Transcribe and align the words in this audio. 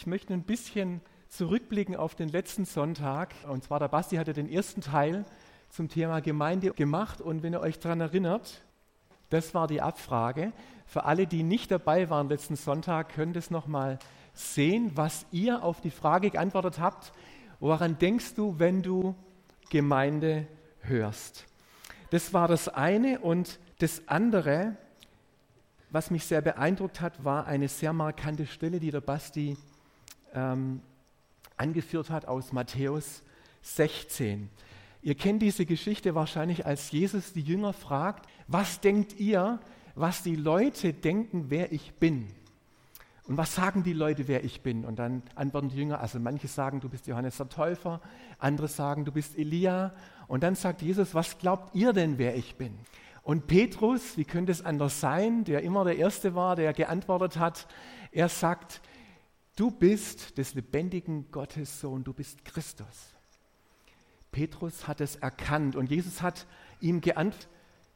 Ich 0.00 0.06
möchte 0.06 0.32
ein 0.32 0.44
bisschen 0.44 1.02
zurückblicken 1.28 1.94
auf 1.94 2.14
den 2.14 2.30
letzten 2.30 2.64
Sonntag. 2.64 3.34
Und 3.46 3.64
zwar 3.64 3.78
der 3.80 3.88
Basti 3.88 4.16
hatte 4.16 4.32
den 4.32 4.48
ersten 4.48 4.80
Teil 4.80 5.26
zum 5.68 5.90
Thema 5.90 6.20
Gemeinde 6.20 6.70
gemacht. 6.70 7.20
Und 7.20 7.42
wenn 7.42 7.52
ihr 7.52 7.60
euch 7.60 7.78
daran 7.80 8.00
erinnert, 8.00 8.62
das 9.28 9.52
war 9.52 9.66
die 9.66 9.82
Abfrage. 9.82 10.54
Für 10.86 11.04
alle, 11.04 11.26
die 11.26 11.42
nicht 11.42 11.70
dabei 11.70 12.08
waren 12.08 12.30
letzten 12.30 12.56
Sonntag, 12.56 13.10
könnt 13.10 13.36
ihr 13.36 13.40
es 13.40 13.50
nochmal 13.50 13.98
sehen, 14.32 14.92
was 14.94 15.26
ihr 15.32 15.62
auf 15.62 15.82
die 15.82 15.90
Frage 15.90 16.30
geantwortet 16.30 16.78
habt. 16.78 17.12
Woran 17.58 17.98
denkst 17.98 18.36
du, 18.36 18.58
wenn 18.58 18.82
du 18.82 19.14
Gemeinde 19.68 20.46
hörst? 20.78 21.44
Das 22.08 22.32
war 22.32 22.48
das 22.48 22.70
eine. 22.70 23.18
Und 23.18 23.60
das 23.80 24.08
andere, 24.08 24.78
was 25.90 26.10
mich 26.10 26.24
sehr 26.24 26.40
beeindruckt 26.40 27.02
hat, 27.02 27.22
war 27.22 27.46
eine 27.46 27.68
sehr 27.68 27.92
markante 27.92 28.46
Stelle, 28.46 28.80
die 28.80 28.90
der 28.90 29.02
Basti 29.02 29.58
ähm, 30.34 30.80
angeführt 31.56 32.10
hat 32.10 32.26
aus 32.26 32.52
Matthäus 32.52 33.22
16. 33.62 34.48
Ihr 35.02 35.14
kennt 35.14 35.42
diese 35.42 35.66
Geschichte 35.66 36.14
wahrscheinlich, 36.14 36.66
als 36.66 36.90
Jesus 36.90 37.32
die 37.32 37.40
Jünger 37.40 37.72
fragt, 37.72 38.26
was 38.46 38.80
denkt 38.80 39.18
ihr, 39.18 39.60
was 39.94 40.22
die 40.22 40.36
Leute 40.36 40.92
denken, 40.92 41.46
wer 41.48 41.72
ich 41.72 41.94
bin? 41.94 42.28
Und 43.24 43.36
was 43.36 43.54
sagen 43.54 43.82
die 43.82 43.92
Leute, 43.92 44.28
wer 44.28 44.44
ich 44.44 44.60
bin? 44.60 44.84
Und 44.84 44.98
dann 44.98 45.22
antworten 45.36 45.68
die 45.68 45.76
Jünger, 45.76 46.00
also 46.00 46.18
manche 46.18 46.48
sagen, 46.48 46.80
du 46.80 46.88
bist 46.88 47.06
Johannes 47.06 47.36
der 47.36 47.48
Täufer, 47.48 48.00
andere 48.38 48.68
sagen, 48.68 49.04
du 49.04 49.12
bist 49.12 49.38
Elia. 49.38 49.92
Und 50.26 50.42
dann 50.42 50.54
sagt 50.54 50.82
Jesus, 50.82 51.14
was 51.14 51.38
glaubt 51.38 51.74
ihr 51.74 51.92
denn, 51.92 52.18
wer 52.18 52.36
ich 52.36 52.56
bin? 52.56 52.76
Und 53.22 53.46
Petrus, 53.46 54.16
wie 54.16 54.24
könnte 54.24 54.50
es 54.50 54.64
anders 54.64 55.00
sein, 55.00 55.44
der 55.44 55.62
immer 55.62 55.84
der 55.84 55.96
Erste 55.96 56.34
war, 56.34 56.56
der 56.56 56.72
geantwortet 56.72 57.38
hat, 57.38 57.68
er 58.10 58.28
sagt, 58.28 58.80
du 59.56 59.70
bist 59.70 60.38
des 60.38 60.54
lebendigen 60.54 61.30
Gottes 61.30 61.80
Sohn, 61.80 62.04
du 62.04 62.12
bist 62.12 62.44
Christus. 62.44 63.14
Petrus 64.32 64.86
hat 64.86 65.00
es 65.00 65.16
erkannt 65.16 65.76
und 65.76 65.90
Jesus 65.90 66.22
hat 66.22 66.46
ihm 66.80 67.00
geantwortet, 67.00 67.48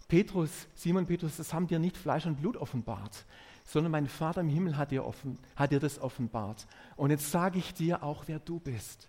Petrus, 0.09 0.69
Simon 0.75 1.07
Petrus, 1.07 1.39
das 1.39 1.55
haben 1.55 1.67
dir 1.67 1.79
nicht 1.79 1.97
Fleisch 1.97 2.27
und 2.27 2.37
Blut 2.37 2.57
offenbart, 2.57 3.25
sondern 3.65 3.93
mein 3.93 4.07
Vater 4.07 4.43
im 4.43 4.49
Himmel 4.49 4.77
hat 4.77 4.91
dir, 4.91 5.05
offen, 5.05 5.39
hat 5.57 5.73
dir 5.73 5.81
das 5.81 5.99
offenbart. 5.99 6.67
Und 6.97 7.11
jetzt 7.11 7.31
sage 7.31 7.59
ich 7.59 7.73
dir 7.73 8.03
auch, 8.03 8.25
wer 8.27 8.39
du 8.39 8.61
bist. 8.61 9.09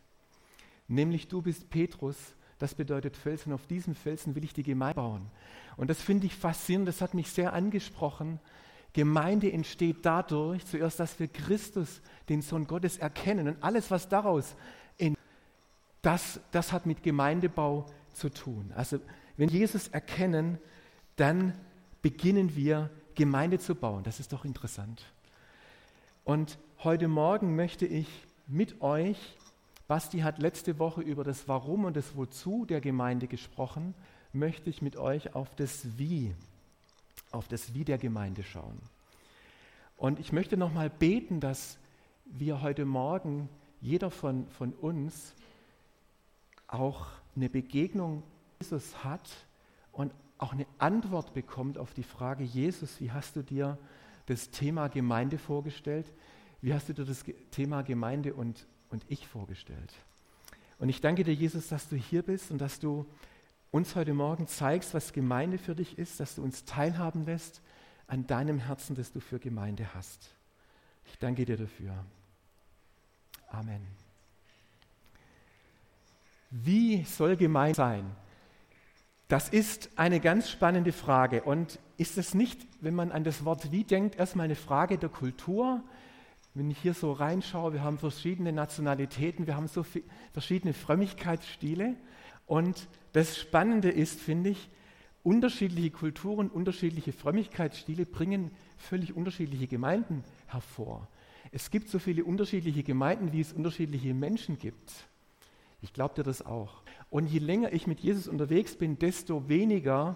Nämlich 0.88 1.28
du 1.28 1.42
bist 1.42 1.70
Petrus, 1.70 2.16
das 2.58 2.76
bedeutet 2.76 3.18
Felsen. 3.18 3.52
Auf 3.52 3.68
diesem 3.68 3.96
Felsen 3.96 4.36
will 4.36 4.46
ich 4.46 4.54
die 4.54 4.64
Gemeinde 4.64 4.96
bauen. 4.96 5.30
Und 5.76 5.90
das 5.90 6.02
finde 6.02 6.28
ich 6.28 6.36
faszinierend, 6.36 6.88
das 6.88 7.02
hat 7.02 7.14
mich 7.14 7.30
sehr 7.30 7.54
angesprochen. 7.54 8.40
Gemeinde 8.96 9.52
entsteht 9.52 10.06
dadurch 10.06 10.66
zuerst, 10.66 11.02
dass 11.02 11.20
wir 11.20 11.28
Christus, 11.28 12.02
den 12.30 12.42
Sohn 12.42 12.66
Gottes, 12.66 12.98
erkennen. 12.98 13.50
Und 13.50 13.62
alles, 13.62 13.92
was 13.92 14.08
daraus 14.08 14.56
entsteht, 14.98 15.20
das, 16.02 16.40
das 16.52 16.72
hat 16.72 16.86
mit 16.86 17.04
Gemeindebau 17.04 17.88
zu 18.14 18.30
tun. 18.30 18.72
Also 18.74 19.00
wenn 19.36 19.52
wir 19.52 19.60
Jesus 19.60 19.90
erkennen, 19.90 20.60
dann 21.18 21.54
beginnen 22.02 22.56
wir 22.56 22.90
Gemeinde 23.16 23.60
zu 23.60 23.76
bauen. 23.76 24.04
Das 24.04 24.22
ist 24.22 24.32
doch 24.32 24.46
interessant. 24.46 25.02
Und 26.24 26.58
heute 26.84 27.10
Morgen 27.10 27.58
möchte 27.58 27.86
ich 27.86 28.08
mit 28.48 28.82
euch, 28.82 29.18
Basti 29.90 30.20
hat 30.20 30.40
letzte 30.40 30.80
Woche 30.80 31.02
über 31.02 31.26
das 31.26 31.50
Warum 31.50 31.84
und 31.84 31.98
das 31.98 32.16
Wozu 32.16 32.66
der 32.66 32.80
Gemeinde 32.80 33.28
gesprochen, 33.28 33.94
möchte 34.32 34.70
ich 34.70 34.82
mit 34.82 34.96
euch 34.96 35.36
auf 35.36 35.54
das 35.56 35.98
Wie, 35.98 36.34
auf 37.36 37.48
das 37.48 37.74
Wie 37.74 37.84
der 37.84 37.98
Gemeinde 37.98 38.44
schauen. 38.44 38.80
Und 39.98 40.20
ich 40.20 40.32
möchte 40.32 40.58
nochmal 40.58 40.90
beten, 40.90 41.40
dass 41.40 41.78
wir 42.26 42.62
heute 42.62 42.86
Morgen, 42.86 43.50
jeder 43.82 44.12
von, 44.12 44.48
von 44.50 44.74
uns, 44.74 45.34
auch 46.68 47.08
eine 47.36 47.50
Begegnung 47.50 48.24
Jesus 48.62 49.04
hat 49.04 49.30
und 49.92 50.14
auch 50.38 50.54
eine 50.54 50.66
Antwort 50.80 51.34
bekommt 51.34 51.78
auf 51.78 51.94
die 51.94 52.04
Frage, 52.04 52.44
Jesus, 52.44 53.00
wie 53.00 53.12
hast 53.12 53.36
du 53.36 53.44
dir 53.44 53.78
das 54.26 54.50
Thema 54.50 54.88
Gemeinde 54.88 55.38
vorgestellt? 55.38 56.12
Wie 56.62 56.74
hast 56.74 56.90
du 56.90 56.94
dir 56.94 57.06
das 57.06 57.24
Thema 57.52 57.84
Gemeinde 57.84 58.34
und, 58.34 58.66
und 58.90 59.06
ich 59.08 59.28
vorgestellt? 59.28 59.94
Und 60.80 60.90
ich 60.90 61.00
danke 61.00 61.24
dir, 61.24 61.34
Jesus, 61.34 61.68
dass 61.68 61.88
du 61.88 61.96
hier 61.96 62.24
bist 62.24 62.52
und 62.52 62.60
dass 62.60 62.80
du 62.80 63.06
uns 63.76 63.94
heute 63.94 64.14
Morgen 64.14 64.48
zeigst, 64.48 64.94
was 64.94 65.12
Gemeinde 65.12 65.58
für 65.58 65.76
dich 65.76 66.00
ist, 66.00 66.22
dass 66.22 66.36
du 66.36 66.44
uns 66.44 66.64
teilhaben 66.64 67.26
lässt 67.26 67.62
an 68.08 68.26
deinem 68.26 68.58
Herzen, 68.58 68.96
das 68.96 69.12
du 69.12 69.20
für 69.20 69.38
Gemeinde 69.38 69.94
hast. 69.94 70.34
Ich 71.08 71.20
danke 71.20 71.44
dir 71.44 71.58
dafür. 71.58 71.94
Amen. 73.50 73.86
Wie 76.52 77.04
soll 77.04 77.36
Gemeinde 77.36 77.76
sein? 77.76 78.16
Das 79.28 79.50
ist 79.50 79.90
eine 79.98 80.22
ganz 80.22 80.50
spannende 80.50 80.94
Frage. 80.94 81.44
Und 81.44 81.78
ist 81.98 82.18
es 82.18 82.34
nicht, 82.34 82.66
wenn 82.80 82.96
man 82.96 83.12
an 83.12 83.26
das 83.26 83.44
Wort 83.44 83.74
wie 83.74 83.84
denkt, 83.84 84.16
erstmal 84.16 84.46
eine 84.46 84.56
Frage 84.56 84.98
der 84.98 85.10
Kultur? 85.10 85.84
Wenn 86.54 86.72
ich 86.72 86.78
hier 86.78 86.94
so 86.94 87.12
reinschaue, 87.12 87.74
wir 87.74 87.84
haben 87.84 87.98
verschiedene 87.98 88.54
Nationalitäten, 88.54 89.48
wir 89.48 89.58
haben 89.58 89.68
so 89.68 89.86
verschiedene 90.32 90.74
Frömmigkeitsstile. 90.74 91.98
Und 92.46 92.88
das 93.14 93.38
Spannende 93.38 93.90
ist, 93.90 94.20
finde 94.20 94.52
ich, 94.52 94.70
unterschiedliche 95.24 95.92
Kulturen, 95.92 96.50
unterschiedliche 96.50 97.12
Frömmigkeitsstile 97.12 98.06
bringen 98.06 98.52
völlig 98.78 99.16
unterschiedliche 99.16 99.68
Gemeinden 99.68 100.24
hervor. 100.48 101.08
Es 101.52 101.72
gibt 101.72 101.90
so 101.90 102.00
viele 102.00 102.24
unterschiedliche 102.24 102.84
Gemeinden, 102.84 103.32
wie 103.34 103.42
es 103.42 103.54
unterschiedliche 103.54 104.14
Menschen 104.14 104.60
gibt. 104.60 104.92
Ich 105.82 105.94
glaube 105.94 106.16
dir 106.16 106.24
das 106.24 106.46
auch. 106.46 106.84
Und 107.10 107.28
je 107.28 107.40
länger 107.40 107.74
ich 107.74 107.88
mit 107.88 108.00
Jesus 108.00 108.28
unterwegs 108.28 108.76
bin, 108.76 109.00
desto 109.00 109.48
weniger 109.48 110.16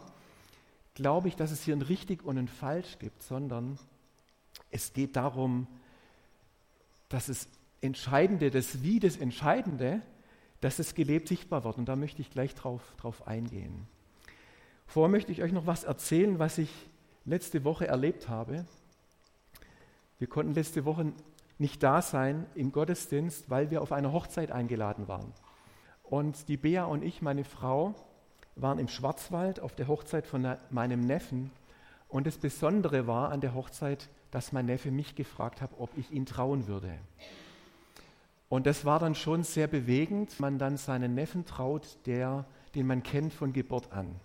glaube 0.93 1.27
ich, 1.27 1.35
dass 1.35 1.51
es 1.51 1.63
hier 1.63 1.75
ein 1.75 1.81
richtig 1.81 2.23
und 2.25 2.37
ein 2.37 2.47
falsch 2.47 2.99
gibt, 2.99 3.23
sondern 3.23 3.79
es 4.69 4.93
geht 4.93 5.15
darum, 5.15 5.67
dass 7.07 7.29
es 7.29 7.47
Entscheidende, 7.81 8.51
das 8.51 8.83
Wie 8.83 8.99
das 8.99 9.17
Entscheidende, 9.17 10.01
dass 10.61 10.79
es 10.79 10.95
gelebt 10.95 11.27
sichtbar 11.27 11.63
wird. 11.63 11.77
Und 11.77 11.85
da 11.85 11.95
möchte 11.95 12.21
ich 12.21 12.31
gleich 12.31 12.55
drauf, 12.55 12.81
drauf 12.97 13.27
eingehen. 13.27 13.87
Vorher 14.87 15.09
möchte 15.09 15.31
ich 15.31 15.43
euch 15.43 15.51
noch 15.51 15.67
was 15.67 15.83
erzählen, 15.83 16.39
was 16.39 16.57
ich 16.57 16.71
letzte 17.25 17.63
Woche 17.63 17.87
erlebt 17.87 18.27
habe. 18.27 18.65
Wir 20.17 20.27
konnten 20.27 20.53
letzte 20.53 20.83
Woche 20.85 21.13
nicht 21.59 21.83
da 21.83 22.01
sein 22.01 22.45
im 22.55 22.71
Gottesdienst, 22.71 23.49
weil 23.49 23.69
wir 23.69 23.81
auf 23.81 23.91
einer 23.91 24.11
Hochzeit 24.11 24.51
eingeladen 24.51 25.07
waren. 25.07 25.31
Und 26.03 26.47
die 26.47 26.57
Bea 26.57 26.85
und 26.85 27.03
ich, 27.03 27.21
meine 27.21 27.43
Frau, 27.43 27.93
waren 28.55 28.79
im 28.79 28.87
Schwarzwald 28.87 29.59
auf 29.59 29.75
der 29.75 29.87
Hochzeit 29.87 30.25
von 30.25 30.55
meinem 30.71 31.01
Neffen. 31.01 31.51
Und 32.07 32.25
das 32.25 32.37
Besondere 32.37 33.07
war 33.07 33.31
an 33.31 33.41
der 33.41 33.53
Hochzeit, 33.53 34.09
dass 34.31 34.51
mein 34.51 34.65
Neffe 34.65 34.91
mich 34.91 35.15
gefragt 35.15 35.61
hat, 35.61 35.71
ob 35.77 35.95
ich 35.97 36.11
ihn 36.11 36.25
trauen 36.25 36.67
würde. 36.67 36.97
Und 38.49 38.65
das 38.65 38.83
war 38.83 38.99
dann 38.99 39.13
schon 39.13 39.43
sehr 39.43 39.67
bewegend, 39.67 40.39
man 40.39 40.57
dann 40.57 40.77
seinen 40.77 41.13
Neffen 41.13 41.45
traut, 41.45 41.97
der, 42.05 42.45
den 42.73 42.87
man 42.87 43.03
kennt 43.03 43.31
von 43.31 43.53
Geburt 43.53 43.91
an. 43.91 44.19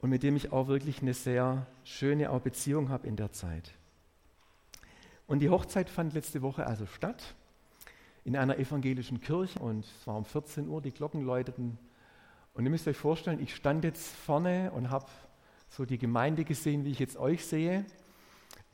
Und 0.00 0.10
mit 0.10 0.22
dem 0.22 0.36
ich 0.36 0.52
auch 0.52 0.68
wirklich 0.68 1.02
eine 1.02 1.12
sehr 1.12 1.66
schöne 1.84 2.28
Beziehung 2.40 2.88
habe 2.88 3.06
in 3.06 3.16
der 3.16 3.32
Zeit. 3.32 3.72
Und 5.26 5.40
die 5.40 5.50
Hochzeit 5.50 5.90
fand 5.90 6.14
letzte 6.14 6.40
Woche 6.42 6.66
also 6.66 6.86
statt 6.86 7.34
in 8.24 8.36
einer 8.36 8.58
evangelischen 8.58 9.20
Kirche 9.20 9.58
und 9.58 9.84
es 9.84 10.06
war 10.06 10.16
um 10.16 10.24
14 10.24 10.68
Uhr, 10.68 10.80
die 10.80 10.92
Glocken 10.92 11.22
läuteten. 11.22 11.78
Und 12.54 12.64
ihr 12.64 12.70
müsst 12.70 12.86
euch 12.88 12.96
vorstellen, 12.96 13.40
ich 13.40 13.54
stand 13.54 13.84
jetzt 13.84 14.14
vorne 14.14 14.70
und 14.72 14.90
habe 14.90 15.06
so 15.68 15.84
die 15.84 15.98
Gemeinde 15.98 16.44
gesehen, 16.44 16.84
wie 16.84 16.90
ich 16.90 16.98
jetzt 16.98 17.16
euch 17.16 17.44
sehe. 17.44 17.84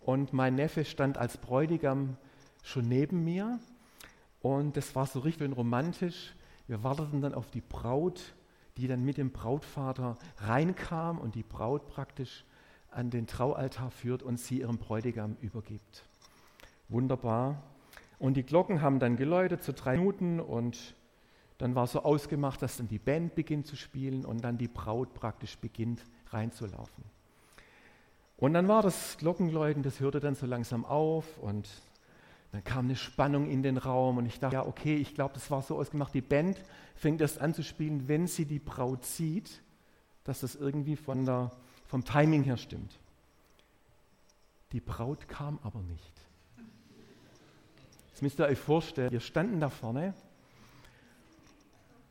Und 0.01 0.33
mein 0.33 0.55
Neffe 0.55 0.85
stand 0.85 1.19
als 1.19 1.37
Bräutigam 1.37 2.17
schon 2.63 2.89
neben 2.89 3.25
mir. 3.25 3.59
Und 4.41 4.77
das 4.77 4.95
war 4.95 5.07
so 5.07 5.21
richtig 5.21 5.57
romantisch. 5.57 6.35
Wir 6.67 6.83
warteten 6.83 7.21
dann 7.21 7.35
auf 7.35 7.51
die 7.51 7.61
Braut, 7.61 8.35
die 8.77 8.89
dann 8.89 9.05
mit 9.05 9.17
dem 9.17 9.31
Brautvater 9.31 10.17
reinkam 10.39 11.19
und 11.19 11.35
die 11.35 11.43
Braut 11.43 11.87
praktisch 11.89 12.45
an 12.91 13.11
den 13.11 13.27
Traualtar 13.27 13.91
führt 13.91 14.23
und 14.23 14.39
sie 14.39 14.61
ihrem 14.61 14.79
Bräutigam 14.79 15.37
übergibt. 15.41 16.05
Wunderbar. 16.89 17.63
Und 18.19 18.37
die 18.37 18.43
Glocken 18.43 18.81
haben 18.81 18.99
dann 18.99 19.17
geläutet, 19.17 19.63
so 19.63 19.73
drei 19.73 19.97
Minuten, 19.97 20.41
und 20.41 20.95
dann 21.59 21.75
war 21.75 21.87
so 21.87 22.03
ausgemacht, 22.03 22.63
dass 22.63 22.77
dann 22.77 22.89
die 22.89 22.99
Band 22.99 23.35
beginnt 23.35 23.67
zu 23.67 23.77
spielen 23.77 24.25
und 24.25 24.43
dann 24.43 24.59
die 24.59 24.69
Braut 24.69 25.15
praktisch 25.15 25.59
beginnt 25.59 26.03
reinzulaufen. 26.29 27.05
Und 28.37 28.53
dann 28.53 28.69
war 28.69 28.83
das 28.83 29.17
Glockenläuten, 29.19 29.83
das 29.83 30.01
hörte 30.01 30.21
dann 30.21 30.35
so 30.35 30.47
langsam 30.47 30.85
auf 30.85 31.39
und 31.39 31.69
dann 32.57 32.65
kam 32.65 32.87
eine 32.87 32.97
Spannung 32.97 33.51
in 33.51 33.63
den 33.63 33.77
Raum 33.77 34.17
und 34.17 34.25
ich 34.25 34.41
dachte, 34.41 34.55
ja, 34.55 34.65
okay, 34.65 34.97
ich 34.97 35.13
glaube, 35.13 35.35
das 35.35 35.51
war 35.51 35.61
so 35.61 35.77
ausgemacht, 35.77 36.15
die 36.15 36.23
Band 36.23 36.59
fängt 36.95 37.21
erst 37.21 37.39
an 37.39 37.53
zu 37.53 37.63
spielen, 37.63 38.09
wenn 38.09 38.27
sie 38.27 38.47
die 38.47 38.59
Braut 38.59 39.05
sieht, 39.05 39.61
dass 40.25 40.41
das 40.41 40.55
irgendwie 40.55 40.97
von 40.97 41.27
der, 41.27 41.51
vom 41.87 42.03
Timing 42.03 42.45
her 42.45 42.57
stimmt. 42.57 42.99
Die 44.73 44.81
Braut 44.81 45.29
kam 45.29 45.59
aber 45.63 45.83
nicht. 45.83 46.15
Das 48.13 48.23
müsst 48.23 48.41
ihr 48.41 48.47
euch 48.47 48.59
vorstellen. 48.59 49.11
Wir 49.11 49.21
standen 49.21 49.61
da 49.61 49.69
vorne 49.69 50.15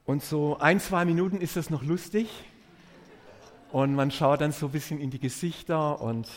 und 0.06 0.24
so 0.24 0.60
ein, 0.60 0.80
zwei 0.80 1.06
Minuten 1.06 1.42
ist 1.42 1.56
das 1.56 1.72
noch 1.72 1.82
lustig. 1.82 2.30
Und 3.72 3.96
man 3.96 4.12
schaut 4.12 4.42
dann 4.42 4.52
so 4.52 4.68
ein 4.68 4.72
bisschen 4.72 5.00
in 5.00 5.10
die 5.10 5.20
Gesichter 5.20 6.00
und 6.00 6.30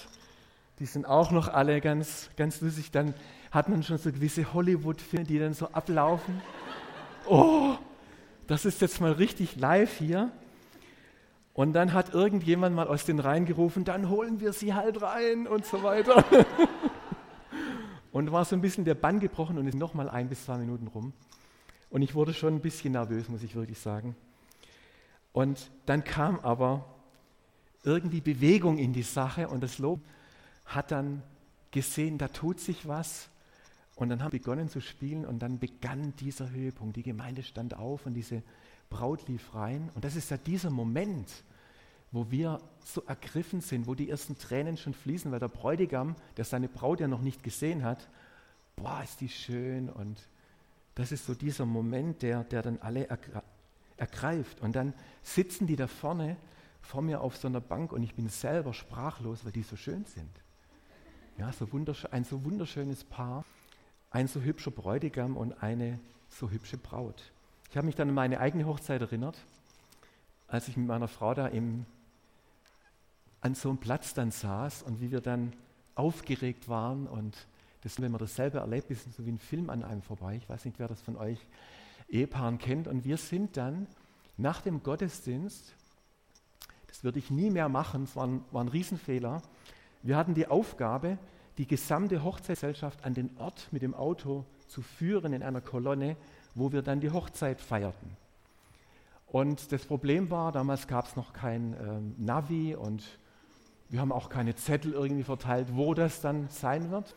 die 0.79 0.87
sind 0.87 1.05
auch 1.05 1.31
noch 1.31 1.49
alle 1.49 1.83
ganz, 1.83 2.31
ganz 2.39 2.63
lustig. 2.63 2.91
Dann 2.91 3.13
hat 3.51 3.69
man 3.69 3.83
schon 3.83 3.99
so 3.99 4.13
gewisse 4.13 4.53
Hollywood-Filme, 4.53 5.27
die 5.27 5.39
dann 5.39 5.55
so 5.55 5.69
ablaufen. 5.69 6.41
Oh, 7.27 7.77
das 8.47 8.65
ist 8.65 8.81
jetzt 8.81 9.01
mal 9.01 9.13
richtig 9.13 9.57
live 9.57 9.99
hier. 9.99 10.31
Und 11.55 11.73
dann 11.73 11.93
hat 11.93 12.15
irgendjemand 12.15 12.77
mal 12.77 12.87
aus 12.87 13.05
den 13.05 13.19
Reihen 13.19 13.45
gerufen, 13.45 13.85
dann 13.85 14.09
holen 14.09 14.41
wir 14.41 14.53
sie 14.53 14.75
halt 14.75 15.03
rein 15.03 15.47
und 15.47 15.67
so 15.67 15.83
weiter. 15.83 16.25
und 18.13 18.31
war 18.31 18.45
so 18.45 18.55
ein 18.55 18.61
bisschen 18.61 18.85
der 18.85 18.95
Bann 18.95 19.21
gebrochen 19.21 19.59
und 19.59 19.67
ist 19.67 19.77
nochmal 19.77 20.09
ein 20.09 20.29
bis 20.29 20.45
zwei 20.45 20.57
Minuten 20.57 20.87
rum. 20.87 21.13
Und 21.91 22.03
ich 22.03 22.15
wurde 22.15 22.33
schon 22.35 22.55
ein 22.55 22.61
bisschen 22.61 22.93
nervös, 22.93 23.29
muss 23.29 23.43
ich 23.43 23.57
wirklich 23.57 23.79
sagen. 23.79 24.15
Und 25.33 25.71
dann 25.87 26.05
kam 26.05 26.39
aber 26.41 26.85
irgendwie 27.83 28.21
Bewegung 28.21 28.79
in 28.79 28.93
die 28.93 29.03
Sache 29.03 29.49
und 29.49 29.63
das 29.63 29.79
Lob 29.79 30.01
hat 30.67 30.91
dann 30.91 31.23
gesehen, 31.71 32.19
da 32.19 32.29
tut 32.29 32.61
sich 32.61 32.87
was. 32.87 33.29
Und 33.99 34.11
dann 34.11 34.23
haben 34.23 34.33
wir 34.33 34.39
begonnen 34.39 34.69
zu 34.69 34.81
spielen 34.81 35.27
und 35.27 35.41
dann 35.41 35.59
begann 35.59 36.15
dieser 36.21 36.51
Höhepunkt. 36.51 36.97
Die 36.97 37.03
Gemeinde 37.03 37.43
stand 37.43 37.75
auf 37.77 38.07
und 38.07 38.15
diese 38.15 38.45
Braut 38.91 39.27
lief 39.27 39.55
rein. 39.57 39.91
Und 39.97 40.05
das 40.05 40.15
ist 40.15 40.31
ja 40.31 40.37
dieser 40.37 40.71
Moment, 40.71 41.43
wo 42.13 42.31
wir 42.31 42.61
so 42.85 43.03
ergriffen 43.03 43.61
sind, 43.61 43.89
wo 43.89 43.97
die 43.97 44.09
ersten 44.09 44.39
Tränen 44.39 44.77
schon 44.77 44.95
fließen, 44.95 45.33
weil 45.33 45.41
der 45.41 45.49
Bräutigam, 45.49 46.15
der 46.37 46.45
seine 46.45 46.69
Braut 46.69 47.01
ja 47.01 47.09
noch 47.09 47.23
nicht 47.23 47.43
gesehen 47.43 47.83
hat, 47.83 48.09
boah, 48.77 49.03
ist 49.03 49.21
die 49.21 49.29
schön 49.29 49.91
und 49.91 50.29
das 50.95 51.11
ist 51.11 51.27
so 51.27 51.35
dieser 51.35 51.67
Moment, 51.67 52.23
der, 52.23 52.45
der 52.45 52.63
dann 52.63 52.79
alle 52.79 53.09
ergreift. 53.97 54.61
Und 54.61 54.77
dann 54.77 54.95
sitzen 55.23 55.67
die 55.67 55.77
da 55.77 55.89
vorne 55.89 56.37
vor 56.83 57.03
mir 57.03 57.21
auf 57.21 57.37
so 57.37 57.49
einer 57.49 57.61
Bank 57.61 57.91
und 57.93 58.05
ich 58.05 58.15
bin 58.15 58.29
selber 58.29 58.73
sprachlos, 58.73 59.45
weil 59.45 59.53
die 59.53 59.65
so 59.65 59.75
schön 59.75 60.05
sind. 60.05 60.31
Ja, 61.37 61.53
so 61.53 61.69
ein 62.13 62.25
so 62.25 62.45
wunderschönes 62.45 63.03
Paar, 63.03 63.45
ein 64.11 64.29
so 64.29 64.41
hübscher 64.41 64.71
Bräutigam 64.71 65.37
und 65.37 65.63
eine 65.63 65.99
so 66.29 66.51
hübsche 66.51 66.77
Braut. 66.77 67.33
Ich 67.71 67.77
habe 67.77 67.87
mich 67.87 67.97
dann 67.97 68.09
an 68.09 68.15
meine 68.15 68.41
eigene 68.41 68.67
Hochzeit 68.67 69.01
erinnert, 69.01 69.39
als 70.47 70.69
ich 70.69 70.77
mit 70.77 70.87
meiner 70.87 71.09
Frau 71.09 71.35
da 71.35 71.47
im, 71.47 71.85
an 73.41 73.55
so 73.55 73.69
einem 73.69 73.79
Platz 73.79 74.15
dann 74.15 74.31
saß 74.31 74.83
und 74.83 75.01
wie 75.01 75.11
wir 75.11 75.21
dann 75.21 75.53
aufgeregt 75.95 76.69
waren 76.69 77.07
und 77.07 77.37
das, 77.83 78.01
wenn 78.01 78.11
man 78.11 78.19
dasselbe 78.19 78.59
erlebt, 78.59 78.91
ist 78.91 79.13
so 79.13 79.25
wie 79.25 79.31
ein 79.31 79.39
Film 79.39 79.71
an 79.71 79.85
einem 79.85 80.03
vorbei. 80.03 80.37
Ich 80.37 80.49
weiß 80.49 80.65
nicht, 80.65 80.79
wer 80.79 80.89
das 80.89 81.01
von 81.01 81.17
euch 81.17 81.39
Ehepaaren 82.09 82.59
kennt. 82.59 82.89
Und 82.89 83.05
wir 83.05 83.17
sind 83.17 83.57
dann 83.57 83.87
nach 84.37 84.61
dem 84.61 84.83
Gottesdienst, 84.83 85.75
das 86.89 87.05
würde 87.05 87.19
ich 87.19 87.31
nie 87.31 87.51
mehr 87.51 87.69
machen, 87.69 88.05
es 88.05 88.17
war 88.17 88.27
ein, 88.27 88.45
war 88.51 88.65
ein 88.65 88.69
Riesenfehler, 88.69 89.43
wir 90.03 90.17
hatten 90.17 90.35
die 90.35 90.47
Aufgabe, 90.47 91.19
die 91.59 91.67
gesamte 91.67 92.23
Hochzeitsgesellschaft 92.23 93.05
an 93.05 93.15
den 93.15 93.31
Ort 93.39 93.69
mit 93.73 93.83
dem 93.83 93.95
Auto 93.95 94.45
zu 94.69 94.81
führen 94.81 95.33
in 95.33 95.43
einer 95.43 95.61
Kolonne, 95.61 96.17
wo 96.55 96.73
wir 96.73 96.83
dann 96.83 97.01
die 97.01 97.11
Hochzeit 97.11 97.61
feierten. 97.61 98.17
Und 99.27 99.73
das 99.73 99.85
Problem 99.85 100.31
war, 100.31 100.53
damals 100.53 100.87
gab 100.87 101.07
es 101.07 101.17
noch 101.17 101.33
kein 101.33 101.75
ähm, 101.75 102.15
Navi 102.17 102.75
und 102.75 103.05
wir 103.91 104.01
haben 104.01 104.13
auch 104.13 104.29
keine 104.29 104.55
Zettel 104.55 104.93
irgendwie 104.93 105.25
verteilt, 105.25 105.69
wo 105.73 105.95
das 105.95 106.21
dann 106.21 106.49
sein 106.49 106.91
wird. 106.91 107.15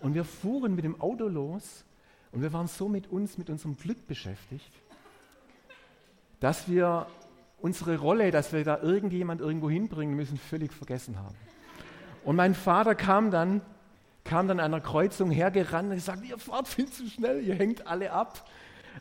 Und 0.00 0.14
wir 0.14 0.24
fuhren 0.24 0.74
mit 0.74 0.84
dem 0.84 1.00
Auto 1.00 1.28
los 1.28 1.84
und 2.32 2.42
wir 2.42 2.52
waren 2.52 2.66
so 2.66 2.88
mit 2.88 3.06
uns, 3.06 3.38
mit 3.38 3.48
unserem 3.48 3.76
Glück 3.76 4.06
beschäftigt, 4.06 4.70
dass 6.40 6.68
wir 6.68 7.06
unsere 7.58 7.96
Rolle, 7.98 8.30
dass 8.30 8.52
wir 8.52 8.64
da 8.64 8.80
irgendjemand 8.82 9.40
irgendwo 9.40 9.70
hinbringen 9.70 10.14
müssen, 10.14 10.36
völlig 10.36 10.72
vergessen 10.72 11.18
haben. 11.18 11.34
Und 12.24 12.36
mein 12.36 12.54
Vater 12.54 12.94
kam 12.94 13.30
dann, 13.30 13.62
kam 14.26 14.48
dann 14.48 14.60
an 14.60 14.74
einer 14.74 14.80
Kreuzung 14.80 15.30
hergerannt 15.30 15.92
und 15.92 16.00
sagte, 16.00 16.26
ihr 16.26 16.38
fahrt 16.38 16.68
viel 16.68 16.90
zu 16.90 17.08
schnell, 17.08 17.42
ihr 17.42 17.54
hängt 17.54 17.86
alle 17.86 18.12
ab. 18.12 18.48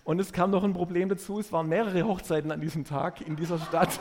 Und 0.04 0.20
es 0.20 0.32
kam 0.32 0.52
noch 0.52 0.64
ein 0.64 0.74
Problem 0.74 1.10
dazu, 1.10 1.40
es 1.40 1.52
waren 1.52 1.68
mehrere 1.68 2.04
Hochzeiten 2.04 2.52
an 2.52 2.62
diesem 2.62 2.86
Tag 2.86 3.22
in 3.22 3.36
dieser 3.36 3.60
Stadt. 3.60 4.00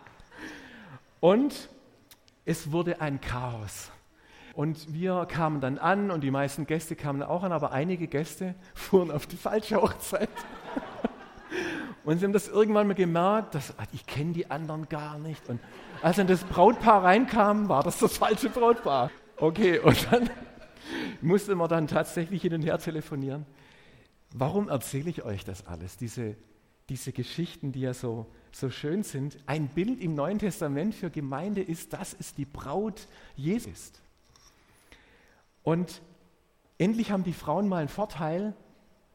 und 1.20 1.68
es 2.44 2.72
wurde 2.72 3.00
ein 3.00 3.20
Chaos. 3.20 3.90
Und 4.54 4.92
wir 4.92 5.26
kamen 5.26 5.60
dann 5.60 5.78
an 5.78 6.10
und 6.10 6.22
die 6.22 6.30
meisten 6.30 6.66
Gäste 6.66 6.96
kamen 6.96 7.22
auch 7.22 7.42
an, 7.42 7.52
aber 7.52 7.72
einige 7.72 8.06
Gäste 8.06 8.54
fuhren 8.74 9.10
auf 9.10 9.26
die 9.26 9.36
falsche 9.36 9.80
Hochzeit. 9.80 10.30
Und 12.04 12.18
sie 12.18 12.24
haben 12.24 12.32
das 12.32 12.46
irgendwann 12.46 12.86
mal 12.86 12.94
gemerkt, 12.94 13.56
dass, 13.56 13.74
ach, 13.78 13.86
ich 13.92 14.06
kenne 14.06 14.32
die 14.32 14.48
anderen 14.48 14.88
gar 14.88 15.18
nicht. 15.18 15.48
Und 15.48 15.58
als 16.02 16.16
dann 16.16 16.28
das 16.28 16.44
Brautpaar 16.44 17.02
reinkam, 17.02 17.68
war 17.68 17.82
das 17.82 17.98
das 17.98 18.16
falsche 18.16 18.48
Brautpaar. 18.48 19.10
Okay, 19.36 19.78
und 19.78 20.12
dann 20.12 20.30
musste 21.20 21.54
man 21.54 21.68
dann 21.68 21.88
tatsächlich 21.88 22.42
hin 22.42 22.54
und 22.54 22.62
her 22.62 22.78
telefonieren. 22.78 23.44
Warum 24.32 24.68
erzähle 24.68 25.10
ich 25.10 25.22
euch 25.22 25.44
das 25.44 25.66
alles? 25.66 25.96
Diese, 25.96 26.36
diese 26.88 27.12
Geschichten, 27.12 27.72
die 27.72 27.80
ja 27.80 27.94
so, 27.94 28.26
so 28.52 28.70
schön 28.70 29.02
sind. 29.02 29.38
Ein 29.46 29.68
Bild 29.68 30.00
im 30.00 30.14
Neuen 30.14 30.38
Testament 30.38 30.94
für 30.94 31.10
Gemeinde 31.10 31.62
ist, 31.62 31.92
dass 31.92 32.16
es 32.18 32.34
die 32.34 32.44
Braut 32.44 33.08
Jesus 33.34 33.72
ist. 33.72 34.02
Und 35.62 36.00
endlich 36.78 37.10
haben 37.10 37.24
die 37.24 37.32
Frauen 37.32 37.68
mal 37.68 37.78
einen 37.78 37.88
Vorteil, 37.88 38.54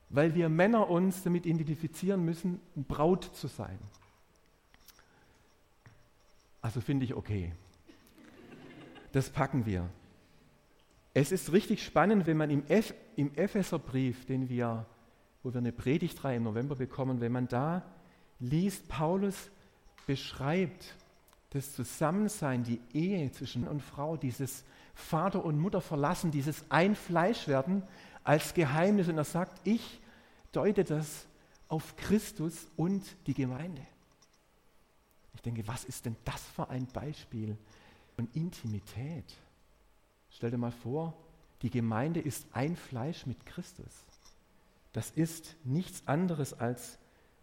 weil 0.09 0.35
wir 0.35 0.49
Männer 0.49 0.89
uns 0.89 1.23
damit 1.23 1.45
identifizieren 1.45 2.23
müssen, 2.25 2.59
Braut 2.75 3.23
zu 3.35 3.47
sein. 3.47 3.79
Also 6.61 6.81
finde 6.81 7.05
ich 7.05 7.15
okay. 7.15 7.53
Das 9.13 9.29
packen 9.29 9.65
wir. 9.65 9.89
Es 11.13 11.31
ist 11.31 11.51
richtig 11.51 11.83
spannend, 11.83 12.25
wenn 12.25 12.37
man 12.37 12.49
im, 12.49 12.65
Eph 12.67 12.93
im 13.15 13.35
Epheserbrief, 13.35 14.25
den 14.25 14.47
wir, 14.47 14.85
wo 15.43 15.53
wir 15.53 15.57
eine 15.57 15.73
Predigtreihe 15.73 16.37
im 16.37 16.43
November 16.43 16.75
bekommen, 16.75 17.19
wenn 17.19 17.33
man 17.33 17.47
da 17.47 17.83
liest, 18.39 18.87
Paulus 18.87 19.51
beschreibt 20.07 20.95
das 21.49 21.73
Zusammensein, 21.73 22.63
die 22.63 22.79
Ehe 22.93 23.29
zwischen 23.31 23.63
Mann 23.63 23.71
und 23.71 23.81
Frau, 23.81 24.15
dieses 24.15 24.63
Vater 24.93 25.43
und 25.43 25.59
Mutter 25.59 25.81
verlassen, 25.81 26.31
dieses 26.31 26.63
Einfleischwerden 26.69 27.83
als 28.23 28.53
Geheimnis. 28.53 29.09
Und 29.09 29.17
er 29.17 29.25
sagt, 29.25 29.67
ich 29.67 30.01
deute 30.53 30.85
das 30.85 31.27
auf 31.67 31.97
Christus 31.97 32.67
und 32.77 33.03
die 33.27 33.33
Gemeinde. 33.33 33.85
Ich 35.33 35.41
denke, 35.41 35.67
was 35.67 35.83
ist 35.83 36.05
denn 36.05 36.15
das 36.23 36.41
für 36.55 36.69
ein 36.69 36.87
Beispiel 36.87 37.57
von 38.15 38.29
Intimität? 38.33 39.25
Stell 40.31 40.51
dir 40.51 40.57
mal 40.57 40.71
vor, 40.71 41.13
die 41.61 41.69
Gemeinde 41.69 42.19
ist 42.19 42.47
ein 42.53 42.75
Fleisch 42.75 43.25
mit 43.25 43.45
Christus. 43.45 44.05
Das 44.93 45.11
ist 45.11 45.55
nichts 45.63 46.03
anderes 46.07 46.53
als 46.53 46.97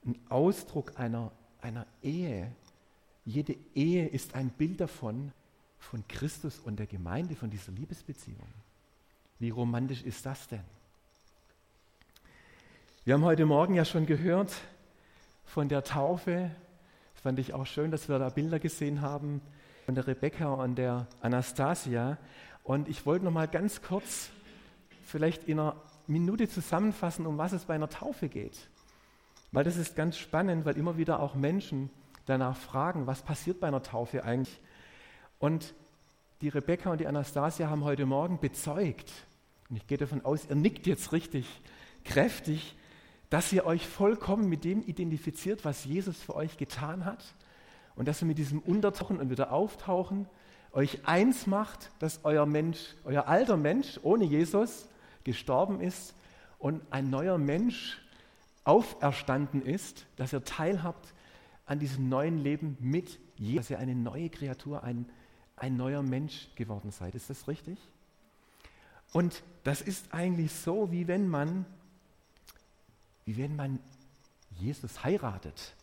ein 0.04 0.18
Ausdruck 0.28 0.98
einer, 0.98 1.32
einer 1.60 1.86
Ehe. 2.02 2.52
Jede 3.24 3.56
Ehe 3.74 4.06
ist 4.06 4.34
ein 4.34 4.50
Bild 4.50 4.80
davon, 4.80 5.32
von 5.78 6.06
Christus 6.08 6.58
und 6.58 6.78
der 6.78 6.86
Gemeinde, 6.86 7.36
von 7.36 7.50
dieser 7.50 7.72
Liebesbeziehung. 7.72 8.48
Wie 9.38 9.50
romantisch 9.50 10.02
ist 10.02 10.26
das 10.26 10.48
denn? 10.48 10.64
Wir 13.04 13.14
haben 13.14 13.24
heute 13.24 13.46
Morgen 13.46 13.74
ja 13.74 13.84
schon 13.84 14.04
gehört 14.04 14.52
von 15.44 15.68
der 15.68 15.84
Taufe. 15.84 16.50
Das 17.14 17.22
fand 17.22 17.38
ich 17.38 17.54
auch 17.54 17.64
schön, 17.64 17.90
dass 17.90 18.08
wir 18.08 18.18
da 18.18 18.28
Bilder 18.28 18.58
gesehen 18.58 19.00
haben 19.00 19.40
von 19.86 19.94
der 19.94 20.06
Rebecca 20.06 20.52
und 20.52 20.74
der 20.74 21.06
Anastasia. 21.22 22.18
Und 22.68 22.86
ich 22.90 23.06
wollte 23.06 23.24
noch 23.24 23.32
mal 23.32 23.48
ganz 23.48 23.80
kurz 23.80 24.28
vielleicht 25.02 25.44
in 25.44 25.58
einer 25.58 25.74
Minute 26.06 26.50
zusammenfassen, 26.50 27.24
um 27.24 27.38
was 27.38 27.52
es 27.52 27.64
bei 27.64 27.74
einer 27.74 27.88
Taufe 27.88 28.28
geht. 28.28 28.68
Weil 29.52 29.64
das 29.64 29.78
ist 29.78 29.96
ganz 29.96 30.18
spannend, 30.18 30.66
weil 30.66 30.76
immer 30.76 30.98
wieder 30.98 31.20
auch 31.20 31.34
Menschen 31.34 31.88
danach 32.26 32.58
fragen, 32.58 33.06
was 33.06 33.22
passiert 33.22 33.58
bei 33.58 33.68
einer 33.68 33.82
Taufe 33.82 34.22
eigentlich? 34.22 34.60
Und 35.38 35.72
die 36.42 36.50
Rebecca 36.50 36.90
und 36.90 37.00
die 37.00 37.06
Anastasia 37.06 37.70
haben 37.70 37.84
heute 37.84 38.04
Morgen 38.04 38.38
bezeugt, 38.38 39.10
und 39.70 39.76
ich 39.76 39.86
gehe 39.86 39.96
davon 39.96 40.22
aus, 40.26 40.44
ihr 40.44 40.54
nickt 40.54 40.86
jetzt 40.86 41.12
richtig 41.12 41.46
kräftig, 42.04 42.76
dass 43.30 43.50
ihr 43.50 43.64
euch 43.64 43.86
vollkommen 43.86 44.46
mit 44.46 44.64
dem 44.64 44.82
identifiziert, 44.82 45.64
was 45.64 45.86
Jesus 45.86 46.18
für 46.18 46.34
euch 46.34 46.58
getan 46.58 47.06
hat 47.06 47.24
und 47.96 48.06
dass 48.08 48.20
ihr 48.20 48.26
mit 48.26 48.36
diesem 48.36 48.58
Untertauchen 48.58 49.20
und 49.20 49.30
wieder 49.30 49.52
Auftauchen 49.52 50.28
euch 50.72 51.06
eins 51.06 51.46
macht, 51.46 51.90
dass 51.98 52.20
euer 52.24 52.46
Mensch, 52.46 52.78
euer 53.04 53.26
alter 53.26 53.56
Mensch 53.56 53.98
ohne 54.02 54.24
Jesus 54.24 54.88
gestorben 55.24 55.80
ist 55.80 56.14
und 56.58 56.82
ein 56.90 57.10
neuer 57.10 57.38
Mensch 57.38 58.00
auferstanden 58.64 59.62
ist, 59.62 60.06
dass 60.16 60.32
ihr 60.32 60.44
teilhabt 60.44 61.14
an 61.66 61.78
diesem 61.78 62.08
neuen 62.08 62.38
Leben 62.38 62.76
mit 62.80 63.18
Jesus, 63.36 63.68
dass 63.68 63.70
ihr 63.70 63.78
eine 63.78 63.94
neue 63.94 64.30
Kreatur, 64.30 64.82
ein 64.82 65.06
ein 65.60 65.76
neuer 65.76 66.02
Mensch 66.02 66.48
geworden 66.54 66.90
seid. 66.90 67.14
Ist 67.14 67.30
das 67.30 67.48
richtig? 67.48 67.78
Und 69.12 69.42
das 69.64 69.80
ist 69.80 70.12
eigentlich 70.12 70.52
so, 70.52 70.90
wie 70.92 71.08
wenn 71.08 71.28
man, 71.28 71.64
wie 73.24 73.36
wenn 73.36 73.56
man 73.56 73.78
Jesus 74.58 75.04
heiratet. 75.04 75.74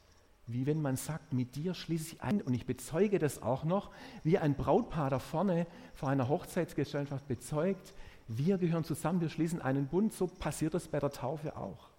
Wie 0.47 0.65
wenn 0.65 0.81
man 0.81 0.95
sagt, 0.95 1.33
mit 1.33 1.55
dir 1.55 1.73
schließe 1.73 2.15
ich 2.15 2.21
ein 2.21 2.41
und 2.41 2.53
ich 2.53 2.65
bezeuge 2.65 3.17
das 3.17 3.41
auch 3.41 3.63
noch, 3.63 3.89
wie 4.23 4.37
ein 4.37 4.55
Brautpaar 4.55 5.09
da 5.09 5.19
vorne 5.19 5.65
vor 5.95 6.09
einer 6.09 6.29
Hochzeitsgesellschaft 6.29 7.27
bezeugt, 7.27 7.93
wir 8.27 8.57
gehören 8.57 8.83
zusammen, 8.83 9.21
wir 9.21 9.29
schließen 9.29 9.61
einen 9.61 9.87
Bund, 9.87 10.13
so 10.13 10.27
passiert 10.27 10.73
das 10.73 10.87
bei 10.87 10.99
der 10.99 11.11
Taufe 11.11 11.55
auch. 11.55 11.89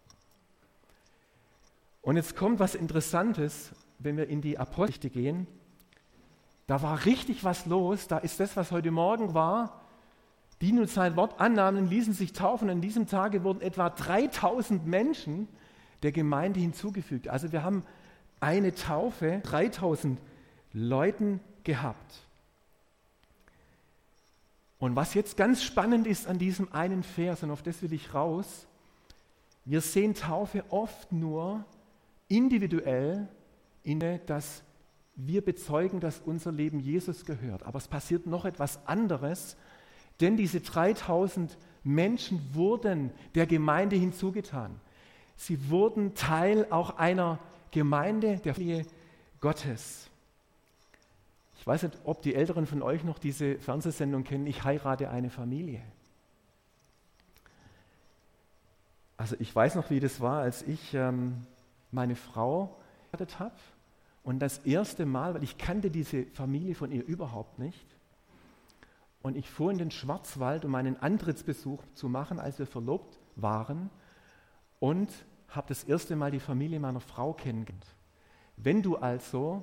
Und 2.03 2.17
jetzt 2.17 2.37
kommt 2.37 2.59
was 2.59 2.75
Interessantes, 2.75 3.71
wenn 3.99 4.17
wir 4.17 4.29
in 4.29 4.41
die 4.41 4.59
Apostelgeschichte 4.59 5.11
gehen. 5.11 5.47
Da 6.67 6.83
war 6.83 7.05
richtig 7.05 7.45
was 7.45 7.67
los, 7.67 8.09
da 8.09 8.19
ist 8.19 8.41
das, 8.41 8.57
was 8.57 8.73
heute 8.73 8.91
Morgen 8.91 9.35
war. 9.35 9.83
Die 10.61 10.73
nun 10.73 10.87
sein 10.87 11.17
Wort 11.17 11.39
annahmen, 11.41 11.89
ließen 11.89 12.13
sich 12.13 12.33
taufen. 12.33 12.71
An 12.71 12.81
diesem 12.81 13.07
Tage 13.07 13.45
wurden 13.45 13.61
etwa 13.61 13.91
3000 13.91 14.87
Menschen 14.87 15.49
der 16.03 16.13
Gemeinde 16.13 16.61
hinzugefügt. 16.61 17.29
Also 17.29 17.53
wir 17.53 17.63
haben 17.63 17.85
eine 18.41 18.75
Taufe, 18.75 19.41
3000 19.43 20.19
Leuten 20.73 21.41
gehabt. 21.65 22.23
Und 24.79 24.95
was 24.95 25.15
jetzt 25.15 25.37
ganz 25.37 25.63
spannend 25.63 26.07
ist 26.07 26.27
an 26.27 26.39
diesem 26.39 26.73
einen 26.73 27.03
Vers, 27.03 27.43
und 27.43 27.51
auf 27.51 27.63
das 27.63 27.83
will 27.83 27.93
ich 27.93 28.13
raus, 28.13 28.67
wir 29.65 29.81
sehen 29.81 30.15
Taufe 30.15 30.65
oft 30.69 31.11
nur 31.13 31.65
individuell, 32.29 33.27
in 33.83 34.01
dass 34.27 34.63
wir 35.17 35.43
bezeugen, 35.43 35.99
dass 36.01 36.21
unser 36.25 36.53
Leben 36.53 36.79
Jesus 36.79 37.25
gehört. 37.25 37.63
Aber 37.63 37.79
es 37.79 37.89
passiert 37.89 38.27
noch 38.27 38.45
etwas 38.45 38.87
anderes, 38.87 39.57
denn 40.21 40.37
diese 40.37 40.61
3000 40.61 41.57
Menschen 41.85 42.41
wurden 42.53 43.11
der 43.35 43.47
Gemeinde 43.47 43.97
hinzugetan. 43.97 44.79
Sie 45.37 45.71
wurden 45.71 46.15
Teil 46.15 46.67
auch 46.71 46.99
einer 46.99 47.39
Gemeinde 47.71 48.39
der 48.39 48.55
Familie 48.55 48.87
Gottes. 49.41 50.09
Ich 51.59 51.67
weiß 51.67 51.85
nicht, 51.85 51.99
ob 52.05 52.23
die 52.23 52.35
Älteren 52.35 52.67
von 52.67 52.83
euch 52.83 53.05
noch 53.05 53.19
diese 53.19 53.59
Fernsehsendung 53.59 54.25
kennen, 54.25 54.47
ich 54.47 54.65
heirate 54.65 55.11
eine 55.11 55.31
Familie. 55.31 55.83
Also 59.17 59.37
ich 59.39 59.55
weiß 59.55 59.75
noch, 59.75 59.91
wie 59.91 60.01
das 60.01 60.21
war, 60.21 60.43
als 60.43 60.63
ich 60.63 60.95
ähm, 60.95 61.47
meine 61.91 62.17
Frau 62.17 62.77
geheiratet 63.17 63.39
habe. 63.39 63.55
Und 64.23 64.41
das 64.41 64.59
erste 64.59 65.07
Mal, 65.07 65.35
weil 65.35 65.45
ich 65.45 65.57
kannte 65.57 65.91
diese 65.91 66.25
Familie 66.27 66.75
von 66.75 66.91
ihr 66.91 67.05
überhaupt 67.05 67.59
nicht. 67.59 67.87
Und 69.23 69.37
ich 69.37 69.49
fuhr 69.49 69.71
in 69.71 69.79
den 69.79 69.91
Schwarzwald, 69.91 70.65
um 70.65 70.75
einen 70.75 71.01
Antrittsbesuch 71.01 71.83
zu 71.95 72.09
machen, 72.09 72.39
als 72.39 72.59
wir 72.59 72.67
verlobt 72.67 73.19
waren. 73.37 73.91
Und 74.79 75.11
habe 75.49 75.69
das 75.69 75.85
erste 75.85 76.17
Mal 76.17 76.31
die 76.31 76.41
Familie 76.41 76.81
meiner 76.81 77.01
Frau 77.01 77.33
kennengelernt. 77.33 77.87
Wenn 78.57 78.83
du 78.83 78.97
also 78.97 79.63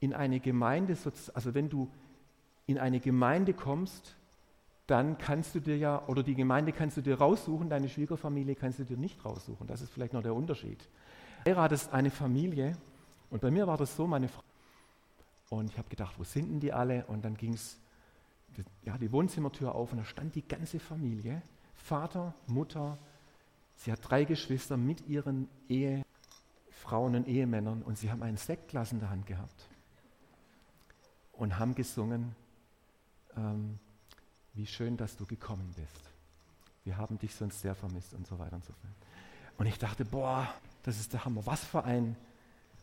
in 0.00 0.14
eine 0.14 0.40
Gemeinde, 0.40 0.96
also 1.34 1.54
wenn 1.54 1.68
du 1.68 1.90
in 2.66 2.78
eine 2.78 3.00
Gemeinde 3.00 3.54
kommst, 3.54 4.16
dann 4.86 5.18
kannst 5.18 5.54
du 5.54 5.60
dir 5.60 5.76
ja, 5.76 6.06
oder 6.06 6.22
die 6.22 6.34
Gemeinde 6.34 6.72
kannst 6.72 6.96
du 6.96 7.00
dir 7.00 7.18
raussuchen, 7.18 7.68
deine 7.68 7.88
Schwiegerfamilie 7.88 8.54
kannst 8.54 8.78
du 8.78 8.84
dir 8.84 8.96
nicht 8.96 9.24
raussuchen. 9.24 9.66
Das 9.66 9.80
ist 9.80 9.90
vielleicht 9.90 10.12
noch 10.12 10.22
der 10.22 10.34
Unterschied. 10.34 10.88
Du 11.44 11.50
heiratest 11.50 11.92
eine 11.92 12.10
Familie 12.10 12.76
und 13.30 13.40
bei 13.40 13.50
mir 13.50 13.66
war 13.66 13.76
das 13.76 13.96
so, 13.96 14.06
meine 14.06 14.28
Frau. 14.28 14.42
Und 15.50 15.70
ich 15.70 15.78
habe 15.78 15.88
gedacht, 15.88 16.14
wo 16.18 16.24
sind 16.24 16.50
denn 16.50 16.60
die 16.60 16.72
alle? 16.72 17.04
Und 17.06 17.24
dann 17.24 17.36
ging 17.36 17.54
es 17.54 17.78
ja, 18.84 18.96
die 18.98 19.12
Wohnzimmertür 19.12 19.74
auf 19.74 19.92
und 19.92 19.98
da 19.98 20.04
stand 20.04 20.34
die 20.34 20.46
ganze 20.46 20.78
Familie. 20.80 21.42
Vater, 21.74 22.34
Mutter, 22.46 22.98
Sie 23.76 23.92
hat 23.92 24.00
drei 24.02 24.24
Geschwister 24.24 24.76
mit 24.76 25.06
ihren 25.06 25.48
Ehefrauen 25.68 27.14
und 27.14 27.28
Ehemännern 27.28 27.82
und 27.82 27.98
sie 27.98 28.10
haben 28.10 28.22
ein 28.22 28.36
Sektglas 28.36 28.92
in 28.92 29.00
der 29.00 29.10
Hand 29.10 29.26
gehabt 29.26 29.68
und 31.32 31.58
haben 31.58 31.74
gesungen, 31.74 32.34
ähm, 33.36 33.78
wie 34.54 34.66
schön, 34.66 34.96
dass 34.96 35.16
du 35.16 35.26
gekommen 35.26 35.72
bist. 35.76 36.10
Wir 36.84 36.96
haben 36.96 37.18
dich 37.18 37.34
sonst 37.34 37.60
sehr 37.60 37.74
vermisst 37.74 38.14
und 38.14 38.26
so 38.26 38.38
weiter 38.38 38.56
und 38.56 38.64
so 38.64 38.72
fort. 38.72 38.94
Und 39.58 39.66
ich 39.66 39.78
dachte, 39.78 40.04
boah, 40.04 40.48
das 40.82 40.98
ist 40.98 41.12
der 41.12 41.24
Hammer. 41.24 41.44
Was 41.44 41.64
für 41.64 41.84
ein, 41.84 42.16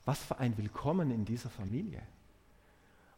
was 0.06 0.20
für 0.20 0.38
ein 0.40 0.58
Willkommen 0.58 1.12
in 1.12 1.26
dieser 1.26 1.50
Familie. 1.50 2.02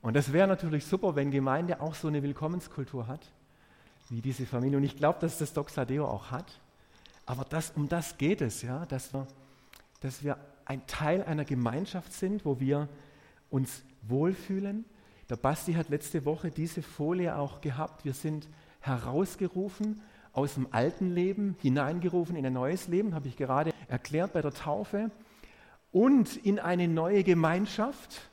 Und 0.02 0.16
das 0.16 0.32
wäre 0.32 0.48
natürlich 0.48 0.86
super, 0.86 1.16
wenn 1.16 1.32
Gemeinde 1.32 1.82
auch 1.82 1.96
so 1.96 2.08
eine 2.08 2.22
Willkommenskultur 2.22 3.08
hat, 3.08 3.32
wie 4.10 4.22
diese 4.22 4.46
Familie. 4.46 4.78
Und 4.78 4.84
ich 4.84 4.96
glaube, 4.96 5.20
dass 5.20 5.40
das 5.40 5.54
Doxadeo 5.54 6.06
auch 6.08 6.30
hat. 6.30 6.62
Aber 7.26 7.46
das, 7.46 7.72
um 7.72 7.90
das 7.90 8.18
geht 8.18 8.42
es, 8.42 8.62
ja, 8.62 8.86
dass 8.86 9.14
wir, 9.14 9.28
dass 10.02 10.24
wir 10.24 10.38
ein 10.66 10.86
Teil 10.88 11.24
einer 11.24 11.46
Gemeinschaft 11.46 12.14
sind, 12.14 12.46
wo 12.46 12.60
wir 12.60 12.88
uns 13.50 13.84
wohlfühlen. 14.04 14.86
Der 15.30 15.36
Basti 15.36 15.74
hat 15.74 15.90
letzte 15.90 16.26
Woche 16.26 16.52
diese 16.52 16.82
Folie 16.82 17.36
auch 17.36 17.62
gehabt. 17.62 18.06
Wir 18.06 18.14
sind 18.14 18.48
herausgerufen 18.82 20.02
aus 20.34 20.56
dem 20.56 20.68
alten 20.72 21.12
Leben, 21.12 21.56
hineingerufen 21.62 22.36
in 22.36 22.46
ein 22.46 22.54
neues 22.54 22.88
Leben, 22.88 23.16
habe 23.16 23.28
ich 23.28 23.38
gerade 23.38 23.74
erklärt 23.88 24.34
bei 24.34 24.42
der 24.42 24.54
Taufe, 24.54 25.10
und 25.92 26.36
in 26.36 26.60
eine 26.60 26.90
neue 26.90 27.24
Gemeinschaft, 27.24 28.30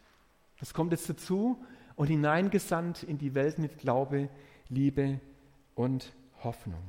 das 0.59 0.75
kommt 0.75 0.91
jetzt 0.91 1.09
dazu, 1.09 1.65
und 1.95 2.09
hineingesandt 2.09 3.05
in 3.05 3.19
die 3.19 3.37
Welt 3.37 3.61
mit 3.61 3.79
Glaube, 3.79 4.29
Liebe 4.69 5.21
und 5.77 6.13
Hoffnung. 6.43 6.83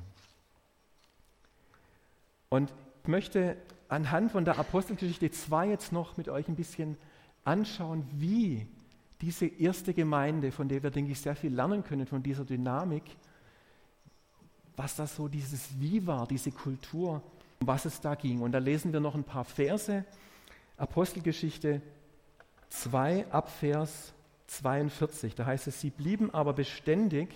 Und 2.54 2.72
ich 3.02 3.08
möchte 3.08 3.58
anhand 3.88 4.32
von 4.32 4.46
der 4.46 4.60
Apostelgeschichte 4.60 5.32
2 5.32 5.70
jetzt 5.70 5.92
noch 5.92 6.18
mit 6.18 6.30
euch 6.30 6.48
ein 6.48 6.56
bisschen 6.56 6.98
anschauen, 7.44 8.06
wie 8.12 8.68
diese 9.22 9.48
erste 9.48 9.92
Gemeinde, 9.92 10.52
von 10.52 10.70
der 10.70 10.84
wir, 10.84 10.92
denke 10.92 11.14
ich, 11.14 11.20
sehr 11.20 11.36
viel 11.36 11.52
lernen 11.52 11.84
können, 11.84 12.06
von 12.06 12.22
dieser 12.22 12.46
Dynamik, 12.46 13.02
was 14.78 14.96
das 14.96 15.16
so 15.16 15.28
dieses 15.28 15.80
Wie 15.80 16.06
war, 16.06 16.28
diese 16.28 16.52
Kultur, 16.52 17.24
um 17.60 17.66
was 17.66 17.86
es 17.86 18.00
da 18.02 18.14
ging. 18.14 18.42
Und 18.42 18.52
da 18.52 18.60
lesen 18.60 18.94
wir 18.94 19.00
noch 19.00 19.16
ein 19.16 19.24
paar 19.24 19.46
Verse. 19.46 20.06
Apostelgeschichte 20.78 21.82
2 22.70 23.32
ab 23.32 23.50
Vers 23.50 24.14
42. 24.46 25.34
Da 25.34 25.48
heißt 25.48 25.66
es, 25.66 25.82
sie 25.82 25.90
blieben 25.90 26.30
aber 26.30 26.54
beständig 26.54 27.30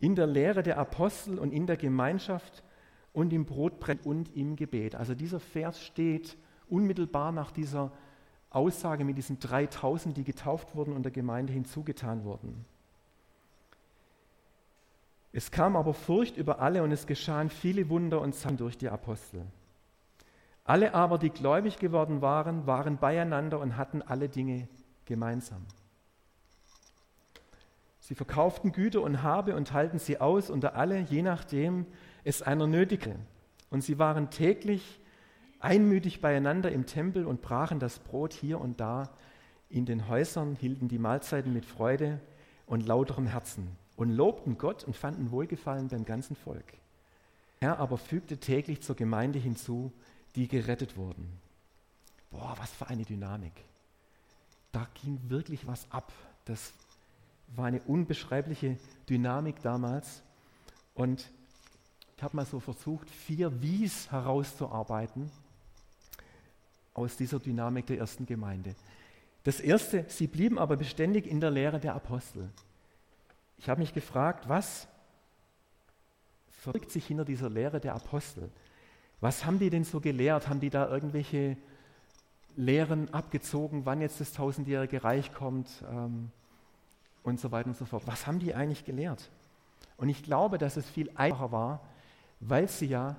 in 0.00 0.14
der 0.14 0.26
Lehre 0.26 0.62
der 0.62 0.76
Apostel 0.76 1.38
und 1.38 1.50
in 1.50 1.66
der 1.66 1.78
Gemeinschaft 1.78 2.62
und 3.12 3.32
im 3.32 3.44
Brotbrennen 3.44 4.04
und 4.04 4.34
im 4.36 4.56
Gebet. 4.56 4.94
Also 4.94 5.14
dieser 5.14 5.40
Vers 5.40 5.82
steht 5.82 6.36
unmittelbar 6.68 7.32
nach 7.32 7.50
dieser 7.50 7.92
Aussage 8.50 9.04
mit 9.04 9.18
diesen 9.18 9.38
3000, 9.38 10.16
die 10.16 10.24
getauft 10.24 10.74
wurden 10.74 10.92
und 10.92 11.02
der 11.02 11.12
Gemeinde 11.12 11.52
hinzugetan 11.52 12.24
wurden. 12.24 12.64
Es 15.32 15.50
kam 15.50 15.76
aber 15.76 15.92
Furcht 15.92 16.36
über 16.36 16.60
alle 16.60 16.82
und 16.82 16.90
es 16.90 17.06
geschahen 17.06 17.50
viele 17.50 17.88
Wunder 17.90 18.20
und 18.20 18.34
Zeichen 18.34 18.56
durch 18.56 18.78
die 18.78 18.88
Apostel. 18.88 19.44
Alle 20.64 20.94
aber, 20.94 21.18
die 21.18 21.30
gläubig 21.30 21.78
geworden 21.78 22.22
waren, 22.22 22.66
waren 22.66 22.98
beieinander 22.98 23.58
und 23.58 23.76
hatten 23.76 24.02
alle 24.02 24.28
Dinge 24.28 24.68
gemeinsam. 25.04 25.64
Sie 28.00 28.14
verkauften 28.14 28.72
Güter 28.72 29.02
und 29.02 29.22
Habe 29.22 29.54
und 29.54 29.68
teilten 29.68 29.98
sie 29.98 30.18
aus 30.18 30.48
unter 30.50 30.76
alle, 30.76 31.00
je 31.00 31.22
nachdem, 31.22 31.86
es 32.28 32.42
einer 32.42 32.66
nötigte. 32.66 33.16
Und 33.70 33.82
sie 33.82 33.98
waren 33.98 34.30
täglich 34.30 35.00
einmütig 35.60 36.20
beieinander 36.20 36.70
im 36.70 36.84
Tempel 36.84 37.26
und 37.26 37.40
brachen 37.40 37.80
das 37.80 37.98
Brot 37.98 38.34
hier 38.34 38.60
und 38.60 38.80
da 38.80 39.10
in 39.70 39.86
den 39.86 40.08
Häusern, 40.08 40.54
hielten 40.54 40.88
die 40.88 40.98
Mahlzeiten 40.98 41.52
mit 41.52 41.64
Freude 41.64 42.20
und 42.66 42.86
lauterem 42.86 43.26
Herzen 43.26 43.76
und 43.96 44.10
lobten 44.10 44.58
Gott 44.58 44.84
und 44.84 44.94
fanden 44.94 45.30
Wohlgefallen 45.30 45.88
beim 45.88 46.04
ganzen 46.04 46.36
Volk. 46.36 46.74
Er 47.60 47.78
aber 47.78 47.96
fügte 47.96 48.36
täglich 48.36 48.82
zur 48.82 48.94
Gemeinde 48.94 49.38
hinzu, 49.38 49.90
die 50.36 50.48
gerettet 50.48 50.96
wurden. 50.96 51.32
Boah, 52.30 52.54
was 52.58 52.70
für 52.70 52.88
eine 52.88 53.04
Dynamik. 53.04 53.52
Da 54.70 54.86
ging 55.02 55.18
wirklich 55.28 55.66
was 55.66 55.90
ab. 55.90 56.12
Das 56.44 56.74
war 57.56 57.64
eine 57.64 57.80
unbeschreibliche 57.80 58.76
Dynamik 59.08 59.62
damals. 59.62 60.22
Und 60.94 61.30
ich 62.18 62.24
habe 62.24 62.34
mal 62.34 62.44
so 62.44 62.58
versucht, 62.58 63.08
vier 63.08 63.62
Wies 63.62 64.10
herauszuarbeiten 64.10 65.30
aus 66.92 67.16
dieser 67.16 67.38
Dynamik 67.38 67.86
der 67.86 67.98
ersten 67.98 68.26
Gemeinde. 68.26 68.74
Das 69.44 69.60
erste, 69.60 70.04
sie 70.08 70.26
blieben 70.26 70.58
aber 70.58 70.76
beständig 70.76 71.28
in 71.28 71.38
der 71.40 71.52
Lehre 71.52 71.78
der 71.78 71.94
Apostel. 71.94 72.50
Ich 73.56 73.68
habe 73.68 73.78
mich 73.78 73.94
gefragt, 73.94 74.48
was 74.48 74.88
verbirgt 76.50 76.90
sich 76.90 77.06
hinter 77.06 77.24
dieser 77.24 77.48
Lehre 77.48 77.78
der 77.78 77.94
Apostel? 77.94 78.50
Was 79.20 79.44
haben 79.44 79.60
die 79.60 79.70
denn 79.70 79.84
so 79.84 80.00
gelehrt? 80.00 80.48
Haben 80.48 80.58
die 80.58 80.70
da 80.70 80.88
irgendwelche 80.88 81.56
Lehren 82.56 83.14
abgezogen, 83.14 83.86
wann 83.86 84.00
jetzt 84.00 84.20
das 84.20 84.32
tausendjährige 84.32 85.04
Reich 85.04 85.32
kommt 85.32 85.68
ähm, 85.88 86.32
und 87.22 87.38
so 87.38 87.52
weiter 87.52 87.68
und 87.68 87.76
so 87.76 87.84
fort? 87.84 88.02
Was 88.06 88.26
haben 88.26 88.40
die 88.40 88.56
eigentlich 88.56 88.84
gelehrt? 88.84 89.30
Und 89.96 90.08
ich 90.08 90.24
glaube, 90.24 90.58
dass 90.58 90.76
es 90.76 90.90
viel 90.90 91.12
einfacher 91.14 91.52
war, 91.52 91.80
weil 92.40 92.68
sie 92.68 92.86
ja 92.86 93.16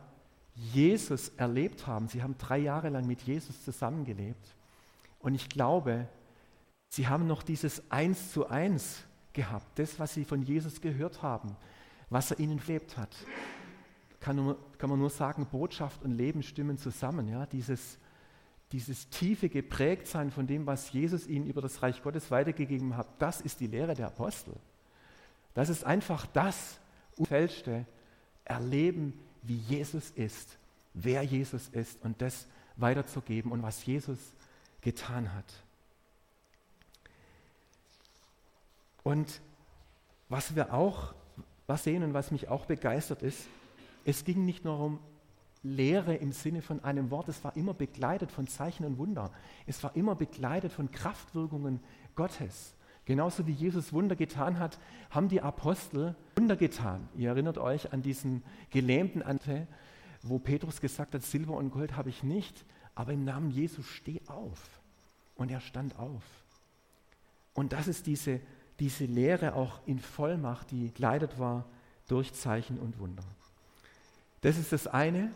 Jesus 0.56 1.30
erlebt 1.30 1.88
haben. 1.88 2.08
Sie 2.08 2.22
haben 2.22 2.38
drei 2.38 2.58
Jahre 2.58 2.90
lang 2.90 3.08
mit 3.08 3.22
Jesus 3.22 3.64
zusammengelebt. 3.64 4.56
Und 5.20 5.36
ich 5.36 5.50
glaube, 5.50 6.08
sie 6.90 7.08
haben 7.08 7.28
noch 7.28 7.44
dieses 7.44 7.90
Eins 7.92 8.32
zu 8.32 8.48
eins 8.48 9.04
gehabt, 9.34 9.80
das, 9.80 10.00
was 10.00 10.14
sie 10.14 10.26
von 10.26 10.42
Jesus 10.42 10.82
gehört 10.82 11.22
haben, 11.22 11.56
was 12.10 12.32
er 12.32 12.40
ihnen 12.40 12.62
lebt 12.68 12.98
hat. 12.98 13.16
Kann, 14.20 14.36
nur, 14.36 14.58
kann 14.78 14.90
man 14.90 15.00
nur 15.00 15.10
sagen, 15.10 15.46
Botschaft 15.46 16.04
und 16.04 16.12
Leben 16.12 16.44
stimmen 16.44 16.78
zusammen. 16.78 17.28
Ja? 17.30 17.46
Dieses, 17.46 17.98
dieses 18.72 19.10
tiefe 19.10 19.48
Geprägtsein 19.48 20.32
von 20.32 20.46
dem, 20.46 20.66
was 20.66 20.92
Jesus 20.92 21.26
ihnen 21.26 21.48
über 21.48 21.62
das 21.62 21.82
Reich 21.82 22.02
Gottes 22.02 22.32
weitergegeben 22.32 22.98
hat, 22.98 23.08
das 23.20 23.40
ist 23.40 23.62
die 23.62 23.68
Lehre 23.68 23.94
der 23.94 24.08
Apostel. 24.08 24.56
Das 25.54 25.70
ist 25.70 25.86
einfach 25.86 26.26
das 26.28 26.80
unfälschte 27.16 27.86
Erleben, 28.50 29.14
wie 29.44 29.56
Jesus 29.56 30.10
ist, 30.12 30.58
wer 30.94 31.24
Jesus 31.24 31.70
ist 31.70 32.04
und 32.04 32.22
das 32.22 32.48
weiterzugeben 32.76 33.52
und 33.52 33.64
was 33.64 33.86
Jesus 33.86 34.20
getan 34.82 35.34
hat. 35.34 35.46
Und 39.04 39.42
was 40.28 40.56
wir 40.56 40.74
auch 40.74 41.14
was 41.68 41.84
sehen 41.84 42.04
und 42.04 42.14
was 42.14 42.32
mich 42.32 42.48
auch 42.50 42.66
begeistert 42.66 43.22
ist, 43.22 43.46
es 44.04 44.26
ging 44.26 44.46
nicht 44.46 44.66
nur 44.66 44.80
um 44.80 45.00
Lehre 45.62 46.16
im 46.16 46.32
Sinne 46.32 46.62
von 46.62 46.84
einem 46.84 47.12
Wort, 47.12 47.28
es 47.28 47.44
war 47.44 47.56
immer 47.56 47.74
begleitet 47.74 48.32
von 48.32 48.48
Zeichen 48.48 48.86
und 48.86 48.98
Wunder. 48.98 49.32
Es 49.68 49.84
war 49.84 49.96
immer 49.96 50.16
begleitet 50.16 50.72
von 50.72 50.90
Kraftwirkungen 50.90 51.80
Gottes. 52.16 52.74
Genauso 53.10 53.48
wie 53.48 53.54
Jesus 53.54 53.92
Wunder 53.92 54.16
getan 54.16 54.60
hat, 54.60 54.78
haben 55.10 55.30
die 55.30 55.42
Apostel 55.42 56.16
Wunder 56.36 56.56
getan. 56.56 57.10
Ihr 57.16 57.30
erinnert 57.30 57.58
euch 57.58 57.92
an 57.92 58.04
diesen 58.04 58.44
gelähmten 58.70 59.24
Ante, 59.24 59.66
wo 60.22 60.38
Petrus 60.38 60.80
gesagt 60.80 61.16
hat, 61.16 61.24
Silber 61.24 61.56
und 61.56 61.72
Gold 61.72 61.96
habe 61.96 62.10
ich 62.10 62.22
nicht, 62.22 62.64
aber 62.94 63.12
im 63.14 63.26
Namen 63.26 63.50
Jesus 63.50 63.88
steh 63.88 64.22
auf. 64.28 64.62
Und 65.34 65.50
er 65.50 65.60
stand 65.60 65.98
auf. 65.98 66.22
Und 67.56 67.74
das 67.74 67.88
ist 67.88 68.06
diese, 68.06 68.42
diese 68.80 69.06
Lehre 69.06 69.56
auch 69.56 69.80
in 69.88 69.98
Vollmacht, 69.98 70.70
die 70.70 70.94
geleitet 70.94 71.40
war 71.40 71.66
durch 72.08 72.32
Zeichen 72.36 72.78
und 72.78 73.00
Wunder. 73.00 73.24
Das 74.42 74.56
ist 74.56 74.72
das 74.72 74.86
eine. 74.86 75.32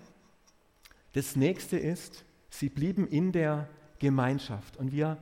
Das 1.13 1.35
nächste 1.35 1.79
ist, 1.79 2.23
sie 2.51 2.69
blieben 2.69 3.07
in 3.07 3.31
der 3.31 3.67
Gemeinschaft. 3.97 4.77
Und 4.77 4.91
wir, 4.91 5.17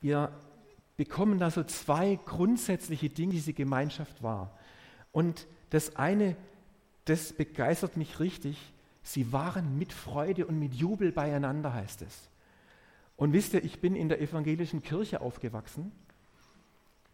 wir 0.00 0.32
bekommen 1.00 1.38
da 1.38 1.50
so 1.50 1.64
zwei 1.64 2.16
grundsätzliche 2.26 3.08
Dinge, 3.08 3.32
diese 3.32 3.54
Gemeinschaft 3.54 4.22
war. 4.22 4.54
Und 5.12 5.46
das 5.70 5.96
eine, 5.96 6.36
das 7.06 7.32
begeistert 7.32 7.96
mich 7.96 8.20
richtig, 8.20 8.58
sie 9.02 9.32
waren 9.32 9.78
mit 9.78 9.94
Freude 9.94 10.44
und 10.44 10.58
mit 10.58 10.74
Jubel 10.74 11.10
beieinander, 11.10 11.72
heißt 11.72 12.02
es. 12.02 12.28
Und 13.16 13.32
wisst 13.32 13.54
ihr, 13.54 13.64
ich 13.64 13.80
bin 13.80 13.96
in 13.96 14.10
der 14.10 14.20
evangelischen 14.20 14.82
Kirche 14.82 15.22
aufgewachsen 15.22 15.90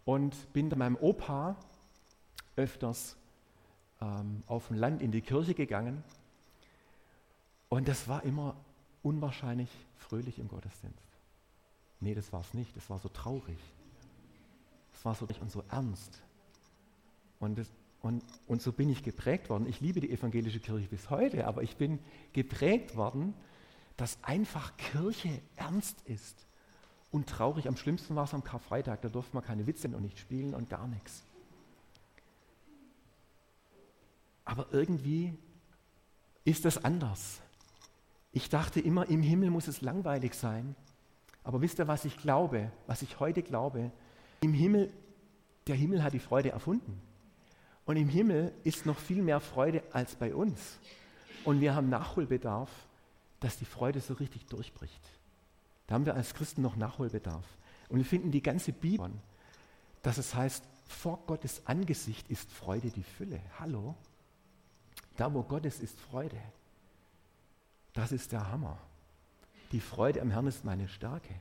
und 0.05 0.53
bin 0.53 0.67
mit 0.67 0.77
meinem 0.77 0.97
Opa 0.97 1.55
öfters 2.57 3.17
ähm, 4.01 4.43
auf 4.49 4.67
dem 4.67 4.79
Land 4.79 5.01
in 5.01 5.13
die 5.13 5.23
Kirche 5.23 5.55
gegangen. 5.55 6.03
Und 7.69 7.87
das 7.87 8.09
war 8.09 8.25
immer 8.25 8.57
unwahrscheinlich 9.05 9.71
fröhlich 9.97 10.41
im 10.41 10.49
Gottesdienst. 10.49 11.07
Nee, 12.01 12.17
das 12.17 12.33
war 12.33 12.41
es 12.41 12.53
nicht, 12.53 12.77
das 12.77 12.91
war 12.91 12.99
so 12.99 13.09
traurig. 13.09 13.59
War 15.07 15.15
so 15.15 15.29
und 15.41 15.53
so 15.53 15.63
ernst. 15.71 16.21
Und, 17.39 17.59
das, 17.59 17.71
und, 18.03 18.25
und 18.49 18.61
so 18.61 18.73
bin 18.73 18.91
ich 18.91 19.05
geprägt 19.05 19.49
worden. 19.51 19.69
Ich 19.69 19.81
liebe 19.81 20.01
die 20.01 20.11
evangelische 20.11 20.59
Kirche 20.59 20.89
bis 20.89 21.11
heute, 21.11 21.47
aber 21.47 21.63
ich 21.63 21.77
bin 21.77 22.01
geprägt 22.33 22.97
worden, 22.97 23.33
dass 23.97 24.19
einfach 24.25 24.77
Kirche 24.77 25.41
ernst 25.55 26.03
ist 26.07 26.45
und 27.13 27.29
traurig. 27.29 27.69
Am 27.69 27.77
schlimmsten 27.77 28.17
war 28.17 28.25
es 28.25 28.35
am 28.35 28.43
Karfreitag, 28.43 29.01
da 29.01 29.09
durfte 29.09 29.37
man 29.37 29.45
keine 29.45 29.69
Witze 29.69 29.87
und 29.87 30.03
nicht 30.03 30.19
spielen 30.19 30.55
und 30.55 30.69
gar 30.69 30.89
nichts. 30.89 31.23
Aber 34.45 34.67
irgendwie 34.73 35.39
ist 36.45 36.65
das 36.65 36.85
anders. 36.85 37.41
Ich 38.33 38.49
dachte 38.49 38.81
immer, 38.81 39.09
im 39.09 39.23
Himmel 39.23 39.51
muss 39.51 39.69
es 39.69 39.83
langweilig 39.83 40.35
sein. 40.35 40.75
Aber 41.45 41.61
wisst 41.61 41.79
ihr, 41.79 41.87
was 41.87 42.05
ich 42.05 42.17
glaube, 42.17 42.73
was 42.89 43.03
ich 43.03 43.21
heute 43.21 43.45
glaube? 43.45 43.93
Im 44.41 44.53
Himmel, 44.53 44.93
der 45.67 45.77
Himmel 45.77 46.03
hat 46.03 46.13
die 46.13 46.19
Freude 46.19 46.51
erfunden. 46.51 47.01
Und 47.85 47.97
im 47.97 48.09
Himmel 48.09 48.53
ist 48.65 48.85
noch 48.85 48.99
viel 48.99 49.23
mehr 49.23 49.41
Freude 49.41 49.83
als 49.93 50.17
bei 50.17 50.35
uns. 50.35 50.79
Und 51.45 51.61
wir 51.61 51.75
haben 51.75 51.89
Nachholbedarf, 51.89 52.71
dass 53.41 53.59
die 53.59 53.65
Freude 53.65 54.01
so 54.01 54.15
richtig 54.15 54.47
durchbricht. 54.47 55.01
Da 55.87 55.95
haben 55.95 56.07
wir 56.07 56.15
als 56.15 56.35
Christen 56.35 56.63
noch 56.63 56.77
Nachholbedarf. 56.77 57.47
Und 57.89 57.99
wir 57.99 58.05
finden 58.05 58.33
die 58.33 58.43
ganze 58.43 58.73
Bibel, 58.73 59.11
dass 60.03 60.19
es 60.19 60.35
heißt, 60.35 60.65
vor 60.89 61.21
Gottes 61.27 61.63
Angesicht 61.67 62.29
ist 62.29 62.51
Freude 62.51 62.91
die 62.91 63.03
Fülle. 63.03 63.41
Hallo? 63.59 63.95
Da, 65.17 65.33
wo 65.33 65.43
Gott 65.43 65.65
ist, 65.65 65.81
ist 65.81 65.99
Freude. 65.99 66.41
Das 67.93 68.13
ist 68.13 68.33
der 68.33 68.51
Hammer. 68.51 68.79
Die 69.73 69.81
Freude 69.81 70.21
am 70.21 70.31
Herrn 70.31 70.47
ist 70.47 70.65
meine 70.65 70.89
Stärke. 70.89 71.35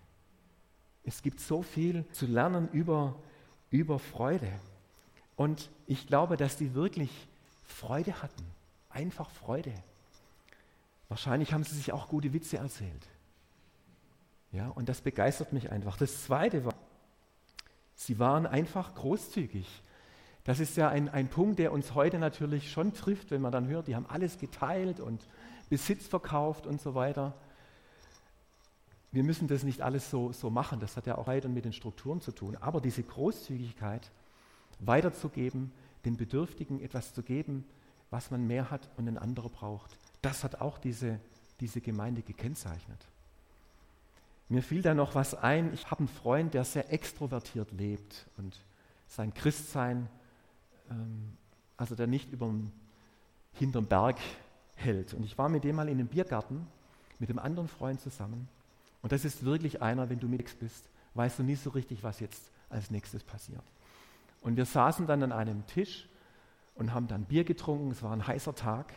Es 1.06 1.22
gibt 1.22 1.40
so 1.40 1.62
viel 1.62 2.04
zu 2.12 2.26
lernen 2.26 2.68
über, 2.72 3.16
über 3.70 4.00
Freude. 4.00 4.52
Und 5.36 5.70
ich 5.88 6.08
glaube, 6.08 6.38
dass 6.38 6.58
die 6.58 6.74
wirklich 6.74 7.12
Freude 7.68 8.22
hatten. 8.22 8.44
Einfach 8.90 9.30
Freude. 9.30 9.74
Wahrscheinlich 11.10 11.54
haben 11.54 11.64
sie 11.64 11.76
sich 11.76 11.92
auch 11.92 12.08
gute 12.08 12.34
Witze 12.34 12.58
erzählt. 12.58 13.08
Ja, 14.52 14.70
und 14.70 14.90
das 14.90 15.02
begeistert 15.02 15.54
mich 15.54 15.72
einfach. 15.72 15.98
Das 15.98 16.24
Zweite 16.24 16.66
war, 16.66 16.74
sie 17.96 18.18
waren 18.18 18.48
einfach 18.48 18.96
großzügig. 18.96 19.68
Das 20.46 20.60
ist 20.60 20.78
ja 20.78 20.90
ein, 20.90 21.10
ein 21.10 21.28
Punkt, 21.28 21.60
der 21.60 21.72
uns 21.72 21.94
heute 21.94 22.18
natürlich 22.20 22.72
schon 22.72 22.94
trifft, 22.94 23.32
wenn 23.32 23.42
man 23.42 23.52
dann 23.52 23.68
hört, 23.68 23.88
die 23.88 23.96
haben 23.96 24.06
alles 24.08 24.40
geteilt 24.40 25.00
und 25.00 25.28
Besitz 25.70 26.08
verkauft 26.08 26.68
und 26.68 26.80
so 26.80 26.96
weiter 26.96 27.34
wir 29.16 29.24
müssen 29.24 29.48
das 29.48 29.64
nicht 29.64 29.82
alles 29.82 30.10
so, 30.10 30.34
so 30.34 30.50
machen, 30.50 30.82
das 30.82 30.98
hat 30.98 31.08
ja 31.08 31.18
auch 31.18 31.28
mit 31.28 31.64
den 31.64 31.72
Strukturen 31.72 32.20
zu 32.20 32.34
tun, 32.34 32.58
aber 32.58 32.82
diese 32.82 33.02
Großzügigkeit 33.02 34.12
weiterzugeben, 34.80 35.72
den 36.04 36.18
Bedürftigen 36.18 36.82
etwas 36.82 37.14
zu 37.14 37.24
geben, 37.24 37.64
was 38.10 38.30
man 38.30 38.46
mehr 38.46 38.70
hat 38.70 38.90
und 38.98 39.08
ein 39.08 39.18
anderer 39.18 39.48
braucht, 39.48 39.98
das 40.22 40.44
hat 40.44 40.60
auch 40.60 40.78
diese, 40.78 41.22
diese 41.62 41.80
Gemeinde 41.80 42.24
gekennzeichnet. 42.24 43.08
Mir 44.50 44.62
fiel 44.62 44.82
da 44.82 44.94
noch 44.94 45.16
was 45.16 45.34
ein, 45.34 45.74
ich 45.74 45.90
habe 45.90 46.00
einen 46.00 46.10
Freund, 46.10 46.54
der 46.54 46.66
sehr 46.66 46.92
extrovertiert 46.92 47.72
lebt 47.72 48.28
und 48.36 48.60
sein 49.08 49.34
Christsein, 49.34 50.10
ähm, 50.92 51.38
also 51.78 51.96
der 51.96 52.08
nicht 52.08 52.34
über 52.34 52.54
hinterm 53.54 53.86
Berg 53.86 54.18
hält. 54.76 55.14
Und 55.14 55.24
ich 55.24 55.38
war 55.38 55.48
mit 55.48 55.64
dem 55.64 55.78
mal 55.78 55.88
in 55.88 56.00
einem 56.00 56.10
Biergarten 56.10 56.68
mit 57.18 57.30
einem 57.30 57.40
anderen 57.40 57.70
Freund 57.70 58.02
zusammen 58.02 58.50
und 59.06 59.12
das 59.12 59.24
ist 59.24 59.46
wirklich 59.46 59.84
einer, 59.84 60.10
wenn 60.10 60.20
du 60.20 60.28
mit 60.28 60.58
bist, 60.58 60.90
weißt 61.14 61.38
du 61.38 61.44
nie 61.44 61.54
so 61.54 61.70
richtig, 61.70 62.02
was 62.02 62.20
jetzt 62.20 62.50
als 62.72 62.90
nächstes 62.90 63.24
passiert. 63.24 63.62
Und 64.42 64.58
wir 64.58 64.66
saßen 64.66 65.06
dann 65.06 65.22
an 65.22 65.32
einem 65.32 65.64
Tisch 65.68 66.10
und 66.74 66.92
haben 66.92 67.08
dann 67.08 67.26
Bier 67.26 67.44
getrunken. 67.44 67.92
Es 67.92 68.02
war 68.02 68.14
ein 68.14 68.26
heißer 68.26 68.56
Tag. 68.56 68.96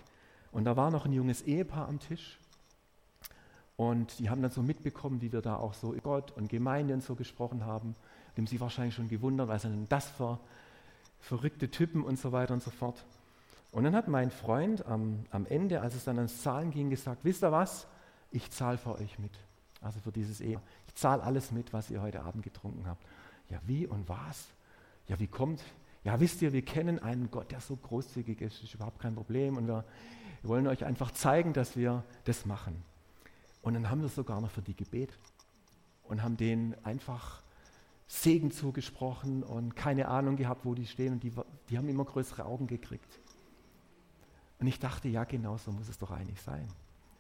Und 0.51 0.65
da 0.65 0.79
war 0.79 0.91
noch 0.91 1.05
ein 1.05 1.13
junges 1.13 1.43
Ehepaar 1.43 1.89
am 1.89 2.01
Tisch. 2.01 2.39
Und 3.77 4.19
die 4.19 4.31
haben 4.31 4.41
dann 4.41 4.51
so 4.51 4.63
mitbekommen, 4.63 5.21
wie 5.21 5.31
wir 5.31 5.43
da 5.43 5.57
auch 5.57 5.75
so 5.75 5.93
über 5.93 6.23
Gott 6.23 6.31
und 6.31 6.49
Gemeinde 6.49 6.95
und 6.95 7.03
so 7.03 7.15
gesprochen 7.15 7.67
haben. 7.67 7.95
Dem 8.39 8.47
sie 8.47 8.61
wahrscheinlich 8.61 8.95
schon 8.95 9.11
gewundert, 9.11 9.49
was 9.49 9.61
sind 9.61 9.73
denn 9.73 9.89
das 9.91 10.09
für 10.09 10.41
verrückte 11.21 11.71
Typen 11.71 12.03
und 12.03 12.19
so 12.19 12.33
weiter 12.33 12.55
und 12.55 12.63
so 12.63 12.71
fort. 12.71 13.05
Und 13.73 13.85
dann 13.85 13.95
hat 13.95 14.09
mein 14.09 14.31
Freund 14.31 14.87
am, 14.87 15.27
am 15.33 15.45
Ende, 15.45 15.83
als 15.83 15.95
es 15.95 16.05
dann 16.05 16.17
ans 16.17 16.41
Zahlen 16.41 16.71
ging, 16.71 16.89
gesagt, 16.89 17.27
wisst 17.27 17.45
ihr 17.45 17.53
was, 17.53 17.87
ich 18.31 18.51
zahle 18.51 18.79
für 18.79 18.95
euch 18.95 19.19
mit. 19.19 19.33
Also 19.81 20.01
für 20.01 20.13
dieses 20.13 20.41
Ehe. 20.41 20.61
Ich 20.87 20.95
zahle 20.95 21.23
alles 21.23 21.53
mit, 21.53 21.73
was 21.73 21.91
ihr 21.91 22.03
heute 22.03 22.23
Abend 22.23 22.43
getrunken 22.43 22.87
habt. 22.87 23.05
Ja, 23.49 23.61
wie 23.67 23.87
und 23.87 24.09
was? 24.09 24.49
Ja, 25.07 25.19
wie 25.19 25.27
kommt? 25.27 25.63
Ja, 26.05 26.19
wisst 26.21 26.43
ihr, 26.43 26.53
wir 26.53 26.63
kennen 26.63 26.99
einen 26.99 27.31
Gott, 27.31 27.51
der 27.51 27.61
so 27.61 27.77
großzügig 27.77 28.41
ist, 28.41 28.63
ist 28.63 28.75
überhaupt 28.75 29.01
kein 29.01 29.15
Problem. 29.15 29.57
Und 29.57 29.67
wir, 29.67 29.85
wollen 30.43 30.67
euch 30.67 30.85
einfach 30.85 31.11
zeigen, 31.11 31.53
dass 31.53 31.77
wir 31.77 32.05
das 32.25 32.47
machen. 32.47 32.83
Und 33.63 33.75
dann 33.75 33.91
haben 33.91 34.03
wir 34.03 34.09
sogar 34.09 34.41
noch 34.41 34.51
für 34.51 34.63
die 34.63 34.75
Gebet 34.75 35.11
und 36.05 36.23
haben 36.23 36.37
denen 36.37 36.75
einfach 36.85 37.43
Segen 38.07 38.51
zugesprochen 38.51 39.43
und 39.43 39.75
keine 39.77 40.09
Ahnung 40.09 40.37
gehabt, 40.37 40.65
wo 40.65 40.75
die 40.75 40.87
stehen. 40.87 41.15
Und 41.15 41.23
die, 41.23 41.33
die 41.69 41.77
haben 41.77 41.89
immer 41.89 42.05
größere 42.05 42.45
Augen 42.45 42.67
gekriegt. 42.67 43.19
Und 44.61 44.67
ich 44.67 44.79
dachte, 44.79 45.09
ja, 45.09 45.25
genau 45.25 45.57
so 45.59 45.73
muss 45.73 45.89
es 45.89 45.99
doch 45.99 46.11
eigentlich 46.11 46.41
sein 46.41 46.69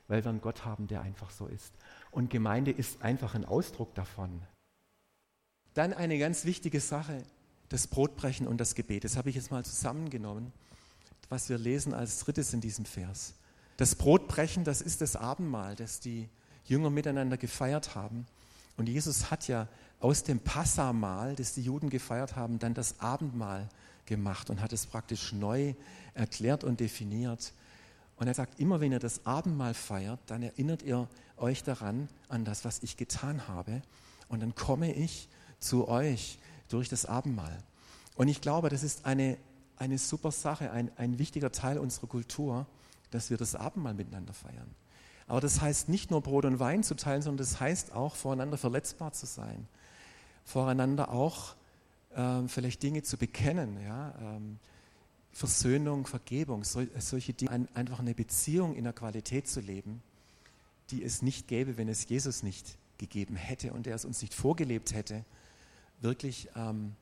weil 0.09 0.25
wir 0.25 0.31
einen 0.31 0.41
Gott 0.41 0.65
haben, 0.65 0.89
der 0.89 1.03
einfach 1.03 1.31
so 1.31 1.47
ist. 1.47 1.73
Und 2.11 2.31
Gemeinde 2.31 2.71
ist 2.71 3.03
einfach 3.03 3.35
ein 3.35 3.45
Ausdruck 3.45 3.95
davon. 3.95 4.43
Dann 5.75 5.93
eine 5.93 6.19
ganz 6.19 6.45
wichtige 6.45 6.81
Sache, 6.81 7.23
das 7.69 7.87
Brotbrechen 7.87 8.47
und 8.47 8.59
das 8.59 8.75
Gebet. 8.75 9.05
Das 9.05 9.17
habe 9.17 9.29
ich 9.31 9.37
jetzt 9.37 9.51
mal 9.51 9.65
zusammengenommen, 9.65 10.53
was 11.29 11.49
wir 11.49 11.59
lesen 11.59 11.95
als 11.95 12.19
drittes 12.21 12.53
in 12.55 12.61
diesem 12.61 12.87
Vers. 12.87 13.35
Das 13.77 13.95
Brotbrechen, 13.95 14.65
das 14.65 14.81
ist 14.81 15.03
das 15.03 15.15
Abendmahl, 15.15 15.77
das 15.77 16.01
die 16.01 16.29
Jünger 16.65 16.91
miteinander 16.91 17.37
gefeiert 17.37 17.95
haben. 17.95 18.27
Und 18.77 18.89
Jesus 18.89 19.31
hat 19.31 19.47
ja 19.49 19.69
aus 20.01 20.23
dem 20.23 20.41
Passamahl, 20.41 21.37
das 21.37 21.55
die 21.55 21.63
Juden 21.63 21.91
gefeiert 21.91 22.37
haben, 22.37 22.59
dann 22.59 22.75
das 22.75 23.01
Abendmahl 23.01 23.69
gemacht 24.07 24.51
und 24.51 24.61
hat 24.61 24.73
es 24.73 24.87
praktisch 24.87 25.33
neu 25.33 25.75
erklärt 26.15 26.65
und 26.65 26.81
definiert. 26.81 27.53
Und 28.19 28.27
er 28.27 28.35
sagt, 28.35 28.59
immer 28.59 28.81
wenn 28.81 28.93
ihr 28.93 28.99
das 28.99 29.25
Abendmahl 29.27 29.75
feiert, 29.75 30.21
dann 30.27 30.43
erinnert 30.43 30.83
ihr 30.83 31.09
euch 31.37 31.63
daran, 31.63 32.09
an 32.29 32.45
das, 32.45 32.65
was 32.65 32.83
ich 32.83 32.97
getan 32.97 33.47
habe. 33.47 33.83
Und 34.29 34.41
dann 34.41 34.55
komme 34.55 34.93
ich 34.93 35.29
zu 35.61 35.89
euch 35.89 36.39
durch 36.69 36.89
das 36.89 37.07
Abendmahl. 37.07 37.57
Und 38.17 38.29
ich 38.29 38.41
glaube, 38.41 38.69
das 38.69 38.83
ist 38.83 39.07
eine, 39.07 39.39
eine 39.77 39.99
super 39.99 40.33
Sache, 40.33 40.73
ein, 40.73 40.91
ein 40.97 41.19
wichtiger 41.19 41.53
Teil 41.53 41.79
unserer 41.79 42.09
Kultur, 42.09 42.67
dass 43.11 43.31
wir 43.31 43.37
das 43.37 43.55
Abendmahl 43.55 43.95
miteinander 43.95 44.33
feiern. 44.33 44.75
Aber 45.29 45.41
das 45.41 45.61
heißt 45.61 45.89
nicht 45.89 46.11
nur 46.11 46.23
Brot 46.23 46.45
und 46.45 46.59
Wein 46.59 46.83
zu 46.83 46.95
teilen, 46.95 47.23
sondern 47.23 47.47
das 47.47 47.61
heißt 47.61 47.93
auch, 47.93 48.17
voreinander 48.17 48.59
verletzbar 48.59 49.13
zu 49.13 49.27
sein, 49.27 49.69
voreinander 50.45 51.11
auch 51.11 51.55
ähm, 52.17 52.49
vielleicht 52.49 52.83
Dinge 52.83 53.03
zu 53.03 53.17
bekennen, 53.19 53.79
ja, 53.83 54.15
ähm, 54.21 54.59
Versöhnung, 55.39 56.05
Vergebung, 56.05 56.65
so, 56.65 56.85
solche 56.99 57.33
Dinge, 57.33 57.53
ein, 57.53 57.69
einfach 57.73 58.01
eine 58.01 58.13
Beziehung 58.13 58.75
in 58.75 58.83
der 58.83 58.93
Qualität 58.93 59.47
zu 59.47 59.61
leben, 59.61 60.03
die 60.91 61.05
es 61.05 61.23
nicht 61.23 61.47
gäbe, 61.47 61.77
wenn 61.77 61.89
es 61.89 62.09
Jesus 62.09 62.43
nicht 62.43 62.77
gegeben 62.99 63.37
hätte 63.37 63.73
und 63.73 63.87
er 63.87 63.95
es 63.95 64.05
uns 64.05 64.21
nicht 64.21 64.35
vorgelebt 64.35 64.95
hätte, 64.95 65.25
wirklich, 66.01 66.49
ähm, 66.57 66.97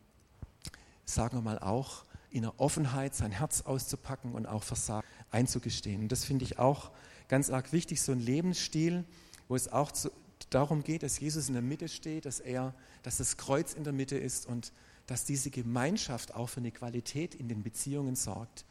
sagen 1.06 1.38
wir 1.38 1.40
mal, 1.40 1.58
auch 1.60 2.04
in 2.30 2.42
der 2.42 2.60
Offenheit 2.60 3.14
sein 3.14 3.30
Herz 3.30 3.62
auszupacken 3.62 4.32
und 4.32 4.44
auch 4.44 4.64
Versagen 4.64 5.06
einzugestehen. 5.30 6.02
Und 6.02 6.12
das 6.12 6.26
finde 6.26 6.44
ich 6.44 6.58
auch 6.58 6.90
ganz 7.28 7.48
arg 7.48 7.72
wichtig, 7.72 8.02
so 8.02 8.12
ein 8.12 8.20
Lebensstil, 8.20 9.04
wo 9.48 9.56
es 9.56 9.72
auch 9.72 9.90
zu, 9.92 10.10
darum 10.50 10.84
geht, 10.84 11.02
dass 11.02 11.18
Jesus 11.18 11.48
in 11.48 11.54
der 11.54 11.62
Mitte 11.62 11.88
steht, 11.88 12.26
dass 12.26 12.40
er, 12.40 12.74
dass 13.02 13.16
das 13.16 13.38
Kreuz 13.38 13.72
in 13.72 13.84
der 13.84 13.94
Mitte 13.94 14.18
ist 14.18 14.44
und 14.44 14.74
dass 15.06 15.24
diese 15.24 15.50
Gemeinschaft 15.50 16.34
auch 16.34 16.48
für 16.48 16.60
eine 16.60 16.72
Qualität 16.72 17.34
in 17.34 17.48
den 17.48 17.62
Beziehungen 17.62 18.16
sorgt, 18.16 18.64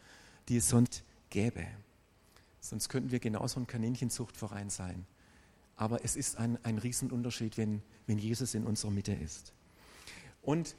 die 0.49 0.57
es 0.57 0.69
sonst 0.69 1.03
gäbe. 1.29 1.65
Sonst 2.59 2.89
könnten 2.89 3.11
wir 3.11 3.19
genauso 3.19 3.59
ein 3.59 3.67
Kaninchenzuchtverein 3.67 4.69
sein. 4.69 5.05
Aber 5.77 6.03
es 6.03 6.15
ist 6.15 6.37
ein, 6.37 6.57
ein 6.63 6.77
Riesenunterschied, 6.77 7.57
wenn, 7.57 7.81
wenn 8.07 8.17
Jesus 8.17 8.53
in 8.53 8.65
unserer 8.65 8.91
Mitte 8.91 9.13
ist. 9.13 9.53
Und 10.41 10.75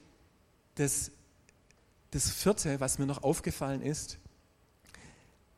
das, 0.77 1.11
das 2.11 2.31
vierte, 2.31 2.81
was 2.81 2.99
mir 2.99 3.07
noch 3.07 3.23
aufgefallen 3.23 3.83
ist, 3.83 4.19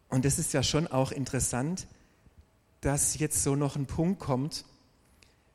und 0.09 0.25
das 0.25 0.39
ist 0.39 0.53
ja 0.53 0.63
schon 0.63 0.87
auch 0.87 1.13
interessant, 1.13 1.87
dass 2.81 3.19
jetzt 3.19 3.43
so 3.43 3.57
noch 3.57 3.77
ein 3.77 3.87
Punkt 3.87 4.21
kommt, 4.21 4.65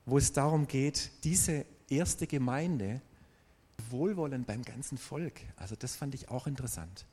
wo 0.05 0.17
es 0.17 0.31
darum 0.31 0.67
geht, 0.67 1.11
diese 1.23 1.65
erste 1.89 2.27
Gemeinde, 2.27 3.01
Wohlwollen 3.93 4.43
beim 4.43 4.63
ganzen 4.63 4.97
Volk. 4.97 5.39
Also 5.55 5.77
das 5.77 5.95
fand 5.95 6.13
ich 6.13 6.27
auch 6.29 6.47
interessant. 6.47 7.05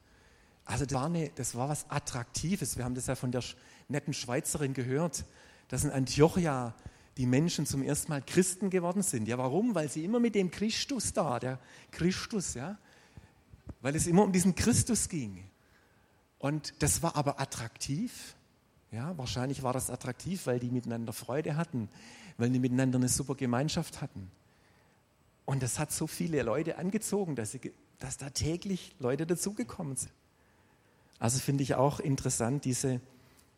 Also 0.64 0.84
das 0.84 0.94
war, 0.94 1.06
eine, 1.06 1.30
das 1.36 1.54
war 1.54 1.68
was 1.68 1.88
Attraktives. 1.88 2.76
Wir 2.76 2.84
haben 2.84 2.96
das 2.96 3.06
ja 3.06 3.14
von 3.14 3.30
der 3.30 3.44
netten 3.88 4.12
Schweizerin 4.12 4.74
gehört, 4.74 5.24
dass 5.68 5.84
in 5.84 5.90
Antiochia 5.90 6.74
die 7.16 7.26
Menschen 7.26 7.66
zum 7.66 7.82
ersten 7.82 8.10
Mal 8.10 8.22
Christen 8.22 8.70
geworden 8.70 9.02
sind. 9.02 9.28
Ja, 9.28 9.38
warum? 9.38 9.74
Weil 9.74 9.88
sie 9.88 10.04
immer 10.04 10.20
mit 10.20 10.34
dem 10.34 10.50
Christus 10.50 11.12
da, 11.12 11.38
der 11.38 11.60
Christus, 11.90 12.54
ja, 12.54 12.78
weil 13.80 13.94
es 13.94 14.06
immer 14.06 14.24
um 14.24 14.32
diesen 14.32 14.54
Christus 14.54 15.08
ging. 15.08 15.44
Und 16.38 16.82
das 16.82 17.02
war 17.02 17.16
aber 17.16 17.40
attraktiv. 17.40 18.34
Ja, 18.90 19.16
wahrscheinlich 19.18 19.62
war 19.62 19.72
das 19.72 19.90
attraktiv, 19.90 20.46
weil 20.46 20.58
die 20.58 20.70
miteinander 20.70 21.12
Freude 21.12 21.56
hatten, 21.56 21.88
weil 22.38 22.50
die 22.50 22.58
miteinander 22.58 22.98
eine 22.98 23.08
super 23.08 23.34
Gemeinschaft 23.34 24.00
hatten. 24.00 24.30
Und 25.50 25.64
das 25.64 25.80
hat 25.80 25.90
so 25.90 26.06
viele 26.06 26.44
Leute 26.44 26.78
angezogen, 26.78 27.34
dass, 27.34 27.50
sie, 27.50 27.72
dass 27.98 28.16
da 28.16 28.30
täglich 28.30 28.94
Leute 29.00 29.26
dazugekommen 29.26 29.96
sind. 29.96 30.12
Also 31.18 31.40
finde 31.40 31.64
ich 31.64 31.74
auch 31.74 31.98
interessant, 31.98 32.64
diese, 32.64 33.00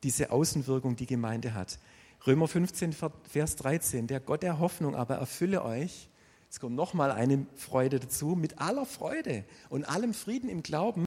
diese 0.02 0.30
Außenwirkung, 0.30 0.96
die 0.96 1.04
Gemeinde 1.04 1.52
hat. 1.52 1.78
Römer 2.26 2.48
15, 2.48 2.94
Vers 3.28 3.56
13, 3.56 4.06
der 4.06 4.20
Gott 4.20 4.42
der 4.42 4.58
Hoffnung 4.58 4.96
aber 4.96 5.16
erfülle 5.16 5.62
euch, 5.62 6.08
jetzt 6.44 6.60
kommt 6.60 6.76
nochmal 6.76 7.12
eine 7.12 7.46
Freude 7.56 8.00
dazu, 8.00 8.36
mit 8.36 8.58
aller 8.58 8.86
Freude 8.86 9.44
und 9.68 9.84
allem 9.84 10.14
Frieden 10.14 10.48
im 10.48 10.62
Glauben, 10.62 11.04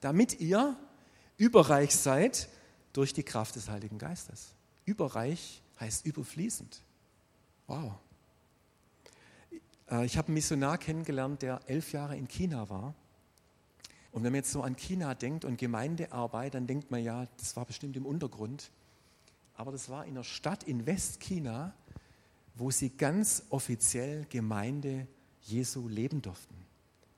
damit 0.00 0.38
ihr 0.38 0.76
überreich 1.36 1.96
seid 1.96 2.48
durch 2.92 3.12
die 3.12 3.24
Kraft 3.24 3.56
des 3.56 3.68
Heiligen 3.68 3.98
Geistes. 3.98 4.54
Überreich 4.84 5.64
heißt 5.80 6.06
überfließend. 6.06 6.80
Wow. 7.66 7.94
Äh, 9.90 10.04
ich 10.04 10.16
habe 10.16 10.28
einen 10.28 10.34
Missionar 10.34 10.78
kennengelernt, 10.78 11.42
der 11.42 11.60
elf 11.66 11.92
Jahre 11.92 12.16
in 12.16 12.28
China 12.28 12.68
war. 12.68 12.94
Und 14.10 14.24
wenn 14.24 14.32
man 14.32 14.38
jetzt 14.38 14.52
so 14.52 14.62
an 14.62 14.76
China 14.76 15.14
denkt 15.14 15.44
und 15.44 15.58
Gemeindearbeit, 15.58 16.54
dann 16.54 16.66
denkt 16.66 16.90
man 16.90 17.02
ja, 17.02 17.26
das 17.36 17.56
war 17.56 17.64
bestimmt 17.64 17.96
im 17.96 18.06
Untergrund. 18.06 18.70
Aber 19.54 19.72
das 19.72 19.88
war 19.88 20.04
in 20.04 20.12
einer 20.12 20.24
Stadt 20.24 20.64
in 20.64 20.86
Westchina, 20.86 21.74
wo 22.54 22.70
sie 22.70 22.90
ganz 22.90 23.44
offiziell 23.50 24.26
Gemeinde 24.30 25.06
Jesu 25.42 25.88
leben 25.88 26.22
durften. 26.22 26.54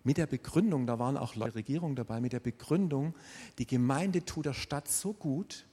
Mit 0.03 0.17
der 0.17 0.27
Begründung, 0.27 0.87
da 0.87 0.99
waren 0.99 1.17
auch 1.17 1.35
Leute 1.35 1.53
der 1.53 1.57
Regierung 1.57 1.95
dabei, 1.95 2.21
mit 2.21 2.33
der 2.33 2.41
Begründung, 2.41 3.15
die 3.59 3.67
Gemeinde 3.67 4.25
tut 4.25 4.47
der 4.47 4.55
Stadt 4.55 4.89
so 4.89 5.13
gut, 5.13 5.67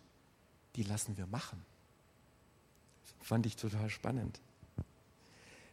die 0.75 0.83
lassen 0.83 1.17
wir 1.17 1.27
machen. 1.27 1.63
Fand 3.21 3.45
ich 3.45 3.55
total 3.55 3.89
spannend. 3.89 4.41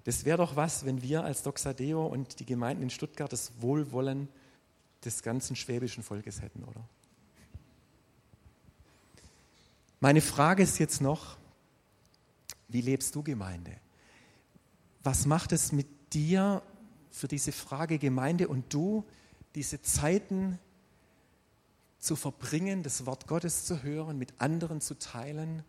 Das 0.04 0.24
wäre 0.24 0.38
doch 0.38 0.54
was, 0.54 0.84
wenn 0.84 1.02
wir 1.02 1.24
als 1.24 1.42
Doxadeo 1.42 2.06
und 2.06 2.38
die 2.38 2.46
Gemeinden 2.46 2.82
in 2.82 2.90
Stuttgart 2.90 3.32
das 3.32 3.52
Wohlwollen 3.60 4.28
des 5.04 5.22
ganzen 5.22 5.56
schwäbischen 5.56 6.02
Volkes 6.02 6.42
hätten, 6.42 6.64
oder? 6.64 6.86
Meine 10.00 10.20
Frage 10.20 10.62
ist 10.62 10.78
jetzt 10.78 11.00
noch, 11.00 11.38
wie 12.68 12.82
lebst 12.82 13.14
du 13.14 13.22
Gemeinde? 13.22 13.72
Was 15.02 15.24
macht 15.24 15.52
es 15.52 15.72
mit 15.72 15.86
dir 16.12 16.62
für 17.10 17.28
diese 17.28 17.52
Frage 17.52 17.98
Gemeinde 17.98 18.48
und 18.48 18.72
du, 18.74 19.04
diese 19.54 19.80
Zeiten 19.80 20.58
zu 21.98 22.16
verbringen, 22.16 22.82
das 22.82 23.06
Wort 23.06 23.26
Gottes 23.26 23.64
zu 23.64 23.82
hören, 23.82 24.18
mit 24.18 24.34
anderen 24.38 24.82
zu 24.82 24.98
teilen, 24.98 25.62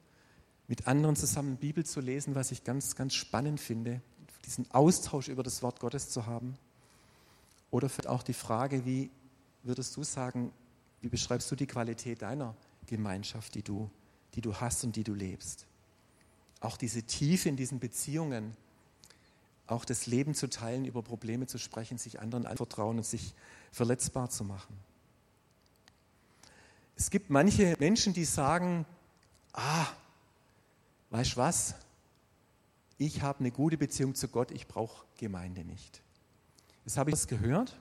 mit 0.67 0.87
anderen 0.87 1.15
zusammen 1.15 1.57
Bibel 1.57 1.85
zu 1.85 2.01
lesen, 2.01 2.35
was 2.35 2.51
ich 2.51 2.63
ganz, 2.63 2.95
ganz 2.95 3.13
spannend 3.13 3.61
finde, 3.61 4.01
diesen 4.45 4.69
Austausch 4.71 5.27
über 5.27 5.43
das 5.43 5.61
Wort 5.61 5.79
Gottes 5.79 6.09
zu 6.09 6.25
haben. 6.25 6.57
Oder 7.71 7.89
vielleicht 7.89 8.07
auch 8.07 8.23
die 8.23 8.33
Frage, 8.33 8.85
wie 8.85 9.09
würdest 9.63 9.95
du 9.97 10.03
sagen, 10.03 10.51
wie 11.01 11.09
beschreibst 11.09 11.49
du 11.51 11.55
die 11.55 11.67
Qualität 11.67 12.21
deiner 12.21 12.55
Gemeinschaft, 12.87 13.55
die 13.55 13.63
du, 13.63 13.89
die 14.35 14.41
du 14.41 14.55
hast 14.55 14.83
und 14.83 14.95
die 14.95 15.03
du 15.03 15.13
lebst? 15.13 15.65
Auch 16.61 16.77
diese 16.77 17.03
Tiefe 17.03 17.49
in 17.49 17.57
diesen 17.57 17.79
Beziehungen, 17.79 18.55
auch 19.67 19.85
das 19.85 20.05
Leben 20.05 20.35
zu 20.35 20.49
teilen, 20.49 20.85
über 20.85 21.01
Probleme 21.01 21.47
zu 21.47 21.57
sprechen, 21.57 21.97
sich 21.97 22.19
anderen 22.19 22.45
anvertrauen 22.45 22.97
und 22.97 23.05
sich 23.05 23.33
verletzbar 23.71 24.29
zu 24.29 24.43
machen. 24.43 24.77
Es 26.95 27.09
gibt 27.09 27.29
manche 27.29 27.75
Menschen, 27.79 28.13
die 28.13 28.25
sagen, 28.25 28.85
ah, 29.53 29.87
weißt 31.09 31.33
du 31.33 31.37
was, 31.37 31.75
ich 32.97 33.21
habe 33.21 33.39
eine 33.39 33.51
gute 33.51 33.77
Beziehung 33.77 34.15
zu 34.15 34.27
Gott, 34.27 34.51
ich 34.51 34.67
brauche 34.67 35.05
Gemeinde 35.17 35.63
nicht. 35.63 36.01
Das 36.83 36.97
habe 36.97 37.09
ich 37.09 37.15
das 37.15 37.27
gehört. 37.27 37.79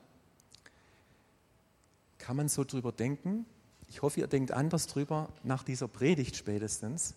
Kann 2.18 2.37
man 2.37 2.48
so 2.48 2.64
drüber 2.64 2.90
denken? 2.90 3.44
Ich 3.88 4.03
hoffe, 4.03 4.20
ihr 4.20 4.27
denkt 4.27 4.50
anders 4.50 4.87
drüber 4.87 5.29
nach 5.42 5.62
dieser 5.62 5.88
Predigt 5.88 6.37
spätestens, 6.37 7.14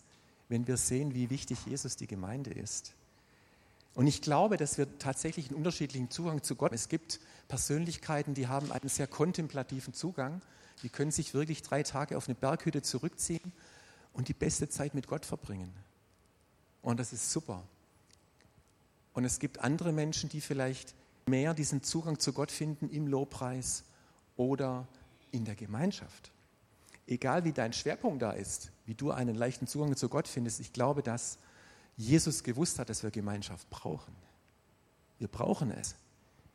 wenn 0.50 0.68
wir 0.68 0.78
sehen, 0.78 1.14
wie 1.14 1.30
wichtig 1.30 1.66
Jesus 1.66 1.96
die 1.96 2.08
Gemeinde 2.08 2.52
ist. 2.52 2.94
Und 3.96 4.06
ich 4.06 4.22
glaube, 4.22 4.58
dass 4.58 4.78
wir 4.78 5.00
tatsächlich 5.00 5.48
einen 5.48 5.58
unterschiedlichen 5.58 6.12
Zugang 6.12 6.44
zu 6.44 6.56
Gott. 6.56 6.72
Es 6.72 6.88
gibt 6.88 7.20
Persönlichkeiten, 7.48 8.36
die 8.36 8.48
haben 8.48 8.72
einen 8.72 8.90
sehr 8.90 9.08
kontemplativen 9.08 9.94
Zugang. 9.94 10.42
Die 10.84 10.90
können 10.90 11.10
sich 11.10 11.34
wirklich 11.34 11.64
drei 11.64 11.82
Tage 11.82 12.16
auf 12.16 12.28
eine 12.28 12.36
Berghütte 12.36 12.84
zurückziehen 12.84 13.52
und 14.14 14.28
die 14.28 14.34
beste 14.34 14.70
Zeit 14.70 14.94
mit 14.94 15.08
Gott 15.08 15.26
verbringen. 15.26 15.74
Und 16.84 17.00
das 17.00 17.12
ist 17.12 17.32
super. 17.32 17.64
Und 19.18 19.26
es 19.26 19.40
gibt 19.40 19.62
andere 19.62 19.94
Menschen, 19.94 20.30
die 20.30 20.42
vielleicht 20.42 20.94
mehr 21.26 21.56
diesen 21.56 21.82
Zugang 21.82 22.20
zu 22.20 22.34
Gott 22.34 22.52
finden 22.52 22.88
im 22.92 23.08
Lobpreis 23.08 23.84
oder 24.36 24.88
in 25.32 25.44
der 25.44 25.56
Gemeinschaft. 25.56 26.30
Egal 27.08 27.44
wie 27.44 27.52
dein 27.52 27.74
Schwerpunkt 27.74 28.22
da 28.22 28.30
ist, 28.30 28.70
wie 28.86 28.94
du 28.94 29.10
einen 29.10 29.34
leichten 29.34 29.66
Zugang 29.66 29.96
zu 29.96 30.08
Gott 30.08 30.28
findest, 30.28 30.60
ich 30.60 30.72
glaube, 30.72 31.02
dass 31.02 31.40
Jesus 31.96 32.44
gewusst 32.44 32.78
hat, 32.78 32.90
dass 32.90 33.02
wir 33.02 33.10
Gemeinschaft 33.10 33.68
brauchen. 33.72 34.14
Wir 35.18 35.30
brauchen 35.30 35.72
es. 35.72 35.96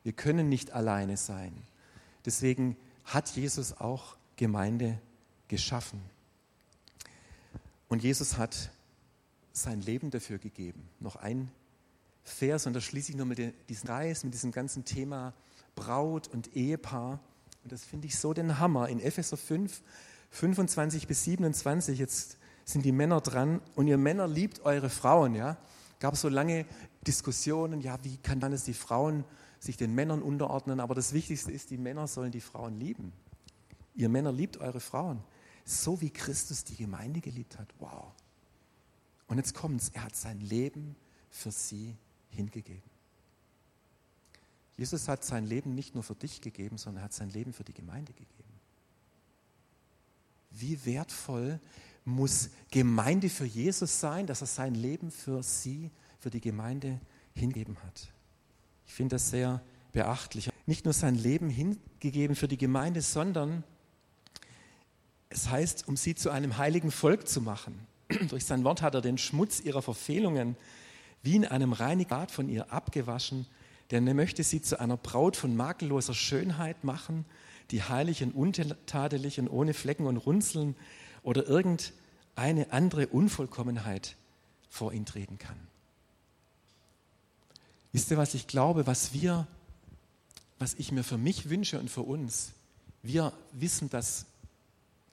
Wir 0.03 0.13
können 0.13 0.47
nicht 0.47 0.71
alleine 0.71 1.17
sein. 1.17 1.67
Deswegen 2.23 2.77
hat 3.03 3.35
Jesus 3.35 3.73
auch 3.73 4.15
Gemeinde 4.37 5.01
geschaffen. 5.49 5.99
Und 7.89 8.03
Jesus 8.03 8.37
hat 8.37 8.71
sein 9.51 9.81
Leben 9.81 10.11
dafür 10.11 10.37
gegeben. 10.37 10.87
Noch 11.01 11.17
ein 11.17 11.51
Vers, 12.23 12.65
und 12.65 12.73
da 12.73 12.81
schließe 12.81 13.11
ich 13.11 13.17
noch 13.17 13.25
mit 13.25 13.39
diesem 13.69 13.87
Kreis, 13.87 14.23
mit 14.23 14.33
diesem 14.33 14.51
ganzen 14.51 14.85
Thema 14.85 15.33
Braut 15.75 16.27
und 16.27 16.55
Ehepaar. 16.55 17.19
Und 17.63 17.71
das 17.71 17.83
finde 17.83 18.07
ich 18.07 18.17
so 18.17 18.33
den 18.33 18.59
Hammer. 18.59 18.89
In 18.89 18.99
Epheser 18.99 19.37
5, 19.37 19.81
25 20.31 21.07
bis 21.07 21.23
27, 21.25 21.99
jetzt 21.99 22.37
sind 22.65 22.85
die 22.85 22.91
Männer 22.91 23.21
dran 23.21 23.61
und 23.75 23.87
ihr 23.87 23.97
Männer 23.97 24.27
liebt 24.27 24.61
eure 24.61 24.89
Frauen, 24.89 25.35
ja. 25.35 25.57
Gab 25.99 26.17
so 26.17 26.29
lange 26.29 26.65
Diskussionen, 27.05 27.81
ja, 27.81 27.97
wie 28.03 28.17
kann 28.17 28.39
dann 28.39 28.53
es 28.53 28.63
die 28.63 28.73
Frauen 28.73 29.23
sich 29.59 29.77
den 29.77 29.95
Männern 29.95 30.21
unterordnen, 30.21 30.79
aber 30.79 30.95
das 30.95 31.13
Wichtigste 31.13 31.51
ist, 31.51 31.69
die 31.69 31.77
Männer 31.77 32.07
sollen 32.07 32.31
die 32.31 32.41
Frauen 32.41 32.79
lieben. 32.79 33.13
Ihr 33.95 34.09
Männer 34.09 34.31
liebt 34.31 34.57
eure 34.57 34.79
Frauen, 34.79 35.23
so 35.63 36.01
wie 36.01 36.09
Christus 36.09 36.63
die 36.63 36.75
Gemeinde 36.75 37.21
geliebt 37.21 37.57
hat. 37.57 37.67
Wow. 37.79 38.11
Und 39.27 39.37
jetzt 39.37 39.53
kommt's, 39.53 39.89
er 39.93 40.03
hat 40.03 40.15
sein 40.15 40.41
Leben 40.41 40.95
für 41.29 41.51
sie 41.51 41.95
hingegeben. 42.33 42.91
Jesus 44.77 45.07
hat 45.07 45.23
sein 45.23 45.45
Leben 45.45 45.75
nicht 45.75 45.93
nur 45.93 46.03
für 46.03 46.15
dich 46.15 46.41
gegeben, 46.41 46.77
sondern 46.77 47.01
er 47.01 47.05
hat 47.05 47.13
sein 47.13 47.29
Leben 47.29 47.53
für 47.53 47.63
die 47.63 47.73
Gemeinde 47.73 48.13
gegeben. 48.13 48.53
Wie 50.51 50.85
wertvoll 50.85 51.59
muss 52.05 52.49
Gemeinde 52.71 53.29
für 53.29 53.45
Jesus 53.45 53.99
sein, 53.99 54.27
dass 54.27 54.41
er 54.41 54.47
sein 54.47 54.75
Leben 54.75 55.11
für 55.11 55.41
sie, 55.43 55.89
für 56.19 56.29
die 56.29 56.41
Gemeinde 56.41 56.99
hingegeben 57.33 57.77
hat. 57.83 58.07
Ich 58.85 58.93
finde 58.93 59.15
das 59.15 59.29
sehr 59.29 59.61
beachtlich. 59.91 60.49
Nicht 60.65 60.85
nur 60.85 60.93
sein 60.93 61.15
Leben 61.15 61.49
hingegeben 61.49 62.35
für 62.35 62.47
die 62.47 62.57
Gemeinde, 62.57 63.01
sondern 63.01 63.63
es 65.29 65.49
heißt, 65.49 65.87
um 65.87 65.97
sie 65.97 66.15
zu 66.15 66.29
einem 66.29 66.57
heiligen 66.57 66.91
Volk 66.91 67.27
zu 67.27 67.41
machen. 67.41 67.87
Durch 68.29 68.45
sein 68.45 68.63
Wort 68.63 68.81
hat 68.81 68.95
er 68.95 69.01
den 69.01 69.17
Schmutz 69.17 69.59
ihrer 69.59 69.81
Verfehlungen 69.81 70.55
wie 71.23 71.35
in 71.35 71.45
einem 71.45 71.73
reinigen 71.73 72.09
Bad 72.09 72.29
von 72.29 72.49
ihr 72.49 72.71
abgewaschen, 72.71 73.47
denn 73.91 74.05
er 74.07 74.13
möchte 74.13 74.43
sie 74.43 74.61
zu 74.61 74.79
einer 74.79 74.97
Braut 74.97 75.35
von 75.35 75.55
makelloser 75.55 76.13
Schönheit 76.13 76.83
machen, 76.83 77.25
die 77.71 77.81
heilig 77.81 78.21
und 78.23 78.33
untadelig 78.33 79.39
und 79.39 79.47
ohne 79.47 79.73
Flecken 79.73 80.05
und 80.05 80.17
Runzeln 80.17 80.75
oder 81.23 81.47
irgendeine 81.47 82.71
andere 82.71 83.07
Unvollkommenheit 83.07 84.15
vor 84.69 84.93
ihn 84.93 85.05
treten 85.05 85.37
kann. 85.37 85.55
Wisst 87.93 88.11
ihr, 88.11 88.17
was 88.17 88.33
ich 88.33 88.47
glaube, 88.47 88.87
was 88.87 89.13
wir, 89.13 89.47
was 90.59 90.73
ich 90.73 90.91
mir 90.91 91.03
für 91.03 91.17
mich 91.17 91.49
wünsche 91.49 91.79
und 91.79 91.89
für 91.89 92.01
uns? 92.01 92.53
Wir 93.01 93.33
wissen, 93.51 93.89
dass 93.89 94.25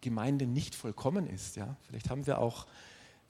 Gemeinde 0.00 0.46
nicht 0.46 0.74
vollkommen 0.74 1.28
ist. 1.28 1.56
Ja? 1.56 1.76
Vielleicht 1.86 2.08
haben 2.08 2.26
wir 2.26 2.38
auch 2.38 2.66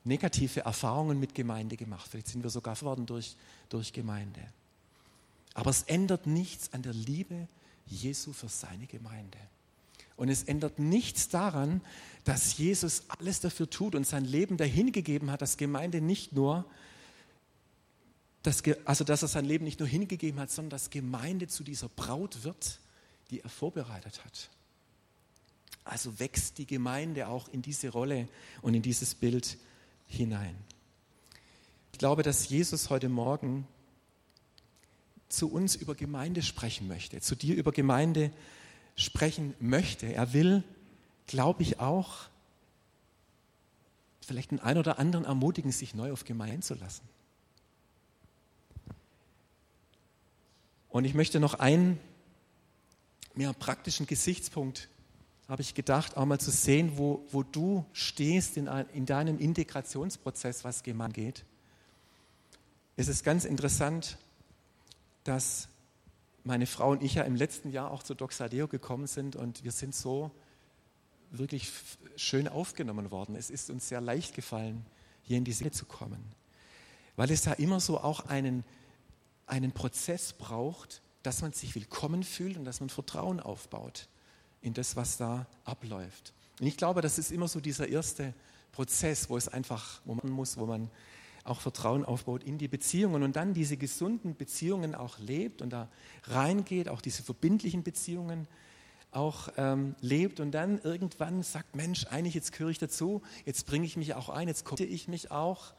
negative 0.04 0.60
Erfahrungen 0.60 1.20
mit 1.20 1.34
Gemeinde 1.34 1.76
gemacht. 1.76 2.08
Vielleicht 2.10 2.28
sind 2.28 2.42
wir 2.42 2.50
sogar 2.50 2.76
verworden 2.76 3.06
durch, 3.06 3.36
durch 3.68 3.92
Gemeinde. 3.92 4.40
Aber 5.54 5.70
es 5.70 5.82
ändert 5.82 6.26
nichts 6.26 6.72
an 6.72 6.82
der 6.82 6.94
Liebe 6.94 7.48
Jesu 7.86 8.32
für 8.32 8.48
seine 8.48 8.86
Gemeinde. 8.86 9.38
Und 10.16 10.28
es 10.28 10.42
ändert 10.44 10.78
nichts 10.78 11.28
daran, 11.28 11.80
dass 12.24 12.58
Jesus 12.58 13.04
alles 13.08 13.40
dafür 13.40 13.68
tut 13.68 13.94
und 13.94 14.06
sein 14.06 14.24
Leben 14.24 14.56
dahingegeben 14.56 15.30
hat, 15.30 15.42
dass 15.42 15.56
Gemeinde 15.56 16.00
nicht 16.00 16.32
nur, 16.32 16.66
dass, 18.42 18.62
also 18.84 19.04
dass 19.04 19.22
er 19.22 19.28
sein 19.28 19.44
Leben 19.44 19.64
nicht 19.64 19.80
nur 19.80 19.88
hingegeben 19.88 20.38
hat, 20.38 20.50
sondern 20.50 20.70
dass 20.70 20.90
Gemeinde 20.90 21.48
zu 21.48 21.64
dieser 21.64 21.88
Braut 21.88 22.44
wird, 22.44 22.80
die 23.30 23.40
er 23.40 23.48
vorbereitet 23.48 24.24
hat. 24.24 24.50
Also 25.84 26.18
wächst 26.18 26.58
die 26.58 26.66
Gemeinde 26.66 27.28
auch 27.28 27.48
in 27.48 27.62
diese 27.62 27.88
Rolle 27.88 28.28
und 28.60 28.74
in 28.74 28.82
dieses 28.82 29.14
Bild 29.14 29.56
hinein. 30.11 30.57
Ich 31.92 31.99
glaube, 31.99 32.23
dass 32.23 32.49
Jesus 32.49 32.90
heute 32.90 33.09
Morgen 33.09 33.66
zu 35.29 35.51
uns 35.51 35.77
über 35.77 35.94
Gemeinde 35.94 36.42
sprechen 36.42 36.88
möchte, 36.88 37.20
zu 37.20 37.35
dir 37.35 37.55
über 37.55 37.73
Gemeinde 37.73 38.33
sprechen 38.96 39.55
möchte. 39.61 40.12
Er 40.12 40.33
will, 40.33 40.64
glaube 41.27 41.62
ich, 41.62 41.79
auch 41.79 42.29
vielleicht 44.20 44.51
den 44.51 44.61
einen 44.61 44.79
oder 44.79 44.99
anderen 44.99 45.25
ermutigen, 45.25 45.73
sich 45.73 45.94
neu 45.94 46.12
auf 46.12 46.25
Gemeinde 46.25 46.55
einzulassen. 46.55 47.09
Und 50.88 51.05
ich 51.05 51.14
möchte 51.14 51.38
noch 51.38 51.55
einen 51.55 52.01
mehr 53.35 53.53
praktischen 53.53 54.07
Gesichtspunkt 54.07 54.88
habe 55.50 55.62
ich 55.62 55.74
gedacht, 55.74 56.16
auch 56.16 56.26
mal 56.26 56.38
zu 56.38 56.52
sehen, 56.52 56.92
wo, 56.96 57.26
wo 57.32 57.42
du 57.42 57.84
stehst 57.92 58.56
in, 58.56 58.68
in 58.94 59.04
deinem 59.04 59.36
Integrationsprozess, 59.36 60.62
was 60.62 60.84
Gemeinde 60.84 61.20
geht. 61.20 61.44
Es 62.94 63.08
ist 63.08 63.24
ganz 63.24 63.44
interessant, 63.44 64.16
dass 65.24 65.68
meine 66.44 66.66
Frau 66.66 66.92
und 66.92 67.02
ich 67.02 67.14
ja 67.14 67.24
im 67.24 67.34
letzten 67.34 67.70
Jahr 67.70 67.90
auch 67.90 68.04
zu 68.04 68.14
Doxadeo 68.14 68.68
gekommen 68.68 69.08
sind 69.08 69.34
und 69.34 69.64
wir 69.64 69.72
sind 69.72 69.92
so 69.92 70.30
wirklich 71.32 71.72
schön 72.14 72.46
aufgenommen 72.46 73.10
worden. 73.10 73.34
Es 73.34 73.50
ist 73.50 73.70
uns 73.70 73.88
sehr 73.88 74.00
leicht 74.00 74.36
gefallen, 74.36 74.86
hier 75.22 75.36
in 75.36 75.44
die 75.44 75.52
Seele 75.52 75.72
zu 75.72 75.84
kommen, 75.84 76.22
weil 77.16 77.28
es 77.32 77.42
da 77.42 77.54
immer 77.54 77.80
so 77.80 77.98
auch 77.98 78.26
einen, 78.26 78.62
einen 79.46 79.72
Prozess 79.72 80.32
braucht, 80.32 81.02
dass 81.24 81.42
man 81.42 81.52
sich 81.52 81.74
willkommen 81.74 82.22
fühlt 82.22 82.56
und 82.56 82.64
dass 82.64 82.78
man 82.78 82.88
Vertrauen 82.88 83.40
aufbaut 83.40 84.06
in 84.62 84.75
das, 84.75 84.96
was 84.96 85.16
da 85.16 85.46
abläuft. 85.64 86.33
Und 86.61 86.66
ich 86.66 86.77
glaube, 86.77 87.01
das 87.01 87.18
ist 87.18 87.33
immer 87.33 87.49
so 87.49 87.61
dieser 87.61 87.88
erste 87.88 88.35
Prozess, 88.73 89.31
wo 89.31 89.37
es 89.37 89.49
einfach, 89.49 90.01
wo 90.05 90.14
man 90.14 90.31
muss, 90.31 90.57
wo 90.57 90.66
man 90.66 90.90
auch 91.44 91.61
Vertrauen 91.61 92.05
aufbaut 92.05 92.44
in 92.44 92.59
die 92.59 92.68
Beziehungen 92.68 93.23
und 93.23 93.37
dann 93.37 93.55
diese 93.55 93.77
gesunden 93.77 94.37
Beziehungen 94.37 94.94
auch 94.94 95.18
lebt 95.18 95.62
und 95.62 95.70
da 95.70 95.88
reingeht, 96.25 96.88
auch 96.88 97.01
diese 97.01 97.23
verbindlichen 97.23 97.83
Beziehungen 97.83 98.46
auch 99.12 99.49
ähm, 99.57 99.96
lebt 100.01 100.38
und 100.38 100.53
dann 100.53 100.79
irgendwann 100.81 101.42
sagt, 101.42 101.75
Mensch, 101.75 102.07
eigentlich 102.07 102.35
jetzt 102.35 102.53
gehöre 102.53 102.70
ich 102.70 102.79
dazu, 102.79 103.23
jetzt 103.44 103.66
bringe 103.66 103.87
ich 103.87 103.96
mich 103.96 104.14
auch 104.14 104.29
ein, 104.29 104.46
jetzt 104.46 104.64
komme 104.64 104.85
ich 104.85 105.09
mich 105.09 105.31
auch. 105.31 105.75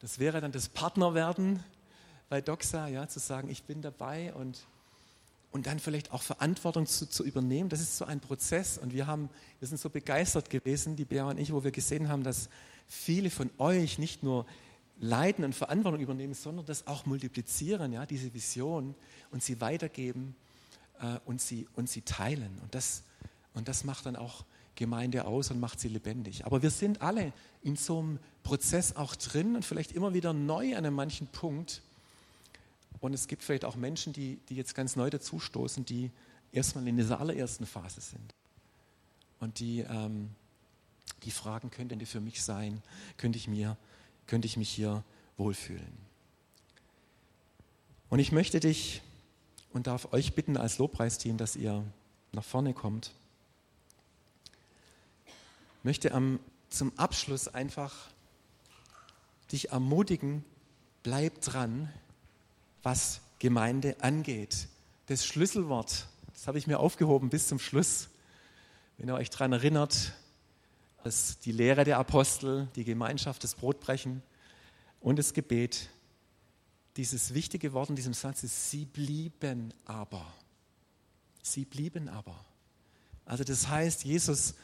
Das 0.00 0.18
wäre 0.18 0.40
dann 0.40 0.52
das 0.52 0.68
Partnerwerden 0.68 1.62
bei 2.28 2.40
Doxa, 2.40 2.88
ja, 2.88 3.08
zu 3.08 3.20
sagen, 3.20 3.48
ich 3.48 3.64
bin 3.64 3.82
dabei 3.82 4.34
und 4.34 4.66
und 5.50 5.66
dann 5.66 5.78
vielleicht 5.78 6.12
auch 6.12 6.22
Verantwortung 6.22 6.86
zu, 6.86 7.08
zu, 7.08 7.24
übernehmen. 7.24 7.68
Das 7.68 7.80
ist 7.80 7.96
so 7.96 8.04
ein 8.04 8.20
Prozess 8.20 8.78
und 8.78 8.92
wir, 8.92 9.06
haben, 9.06 9.30
wir 9.60 9.68
sind 9.68 9.78
so 9.78 9.88
begeistert 9.88 10.50
gewesen, 10.50 10.96
die 10.96 11.04
Bea 11.04 11.28
und 11.28 11.38
ich, 11.38 11.52
wo 11.52 11.64
wir 11.64 11.70
gesehen 11.70 12.08
haben, 12.08 12.22
dass 12.22 12.48
viele 12.86 13.30
von 13.30 13.50
euch 13.58 13.98
nicht 13.98 14.22
nur 14.22 14.46
leiden 15.00 15.44
und 15.44 15.54
Verantwortung 15.54 16.00
übernehmen, 16.00 16.34
sondern 16.34 16.66
das 16.66 16.86
auch 16.86 17.06
multiplizieren, 17.06 17.92
ja, 17.92 18.04
diese 18.04 18.32
Vision 18.34 18.94
und 19.30 19.42
sie 19.42 19.60
weitergeben 19.60 20.34
äh, 21.00 21.18
und, 21.24 21.40
sie, 21.40 21.66
und 21.76 21.88
sie 21.88 22.02
teilen. 22.02 22.58
Und 22.62 22.74
das, 22.74 23.02
und 23.54 23.68
das 23.68 23.84
macht 23.84 24.06
dann 24.06 24.16
auch 24.16 24.44
Gemeinde 24.74 25.24
aus 25.24 25.50
und 25.50 25.60
macht 25.60 25.80
sie 25.80 25.88
lebendig. 25.88 26.46
Aber 26.46 26.62
wir 26.62 26.70
sind 26.70 27.02
alle 27.02 27.32
in 27.62 27.76
so 27.76 27.98
einem 27.98 28.18
Prozess 28.42 28.96
auch 28.96 29.16
drin 29.16 29.56
und 29.56 29.64
vielleicht 29.64 29.92
immer 29.92 30.14
wieder 30.14 30.32
neu 30.32 30.76
an 30.76 30.84
einem 30.84 30.94
manchen 30.94 31.26
Punkt 31.26 31.82
und 33.00 33.12
es 33.12 33.28
gibt 33.28 33.42
vielleicht 33.42 33.64
auch 33.64 33.76
Menschen, 33.76 34.12
die, 34.12 34.40
die 34.48 34.56
jetzt 34.56 34.74
ganz 34.74 34.96
neu 34.96 35.10
dazustoßen, 35.10 35.84
die 35.84 36.10
erstmal 36.52 36.86
in 36.88 36.96
dieser 36.96 37.20
allerersten 37.20 37.66
Phase 37.66 38.00
sind. 38.00 38.34
Und 39.40 39.60
die, 39.60 39.80
ähm, 39.80 40.30
die 41.24 41.30
fragen, 41.30 41.70
könnte 41.70 41.96
denn 41.96 42.06
für 42.06 42.20
mich 42.20 42.42
sein? 42.42 42.82
Könnte 43.16 43.38
ich, 43.38 43.48
mir, 43.48 43.76
könnte 44.26 44.46
ich 44.46 44.56
mich 44.56 44.70
hier 44.70 45.04
wohlfühlen? 45.36 46.08
Und 48.10 48.18
ich 48.18 48.32
möchte 48.32 48.58
dich 48.58 49.02
und 49.72 49.86
darf 49.86 50.12
euch 50.12 50.34
bitten 50.34 50.56
als 50.56 50.78
Lobpreisteam, 50.78 51.36
dass 51.36 51.54
ihr 51.54 51.84
nach 52.32 52.44
vorne 52.44 52.74
kommt. 52.74 53.12
Ich 55.78 55.84
möchte 55.84 56.12
am, 56.12 56.40
zum 56.68 56.98
Abschluss 56.98 57.48
einfach 57.48 57.94
dich 59.52 59.70
ermutigen, 59.70 60.44
bleib 61.02 61.40
dran, 61.40 61.90
was 62.82 63.20
Gemeinde 63.38 63.96
angeht. 64.00 64.68
Das 65.06 65.24
Schlüsselwort, 65.24 66.06
das 66.32 66.46
habe 66.46 66.58
ich 66.58 66.66
mir 66.66 66.78
aufgehoben 66.80 67.30
bis 67.30 67.48
zum 67.48 67.58
Schluss. 67.58 68.08
Wenn 68.96 69.08
ihr 69.08 69.14
euch 69.14 69.30
daran 69.30 69.52
erinnert, 69.52 70.12
dass 71.04 71.38
die 71.38 71.52
Lehre 71.52 71.84
der 71.84 71.98
Apostel, 71.98 72.68
die 72.76 72.84
Gemeinschaft, 72.84 73.44
das 73.44 73.54
Brotbrechen 73.54 74.22
und 75.00 75.18
das 75.18 75.32
Gebet, 75.32 75.88
dieses 76.96 77.32
wichtige 77.32 77.72
Wort 77.72 77.90
in 77.90 77.96
diesem 77.96 78.14
Satz 78.14 78.42
ist, 78.42 78.70
sie 78.70 78.84
blieben 78.84 79.72
aber. 79.84 80.26
Sie 81.42 81.64
blieben 81.64 82.08
aber. 82.08 82.44
Also 83.24 83.44
das 83.44 83.68
heißt, 83.68 84.04
Jesus 84.04 84.54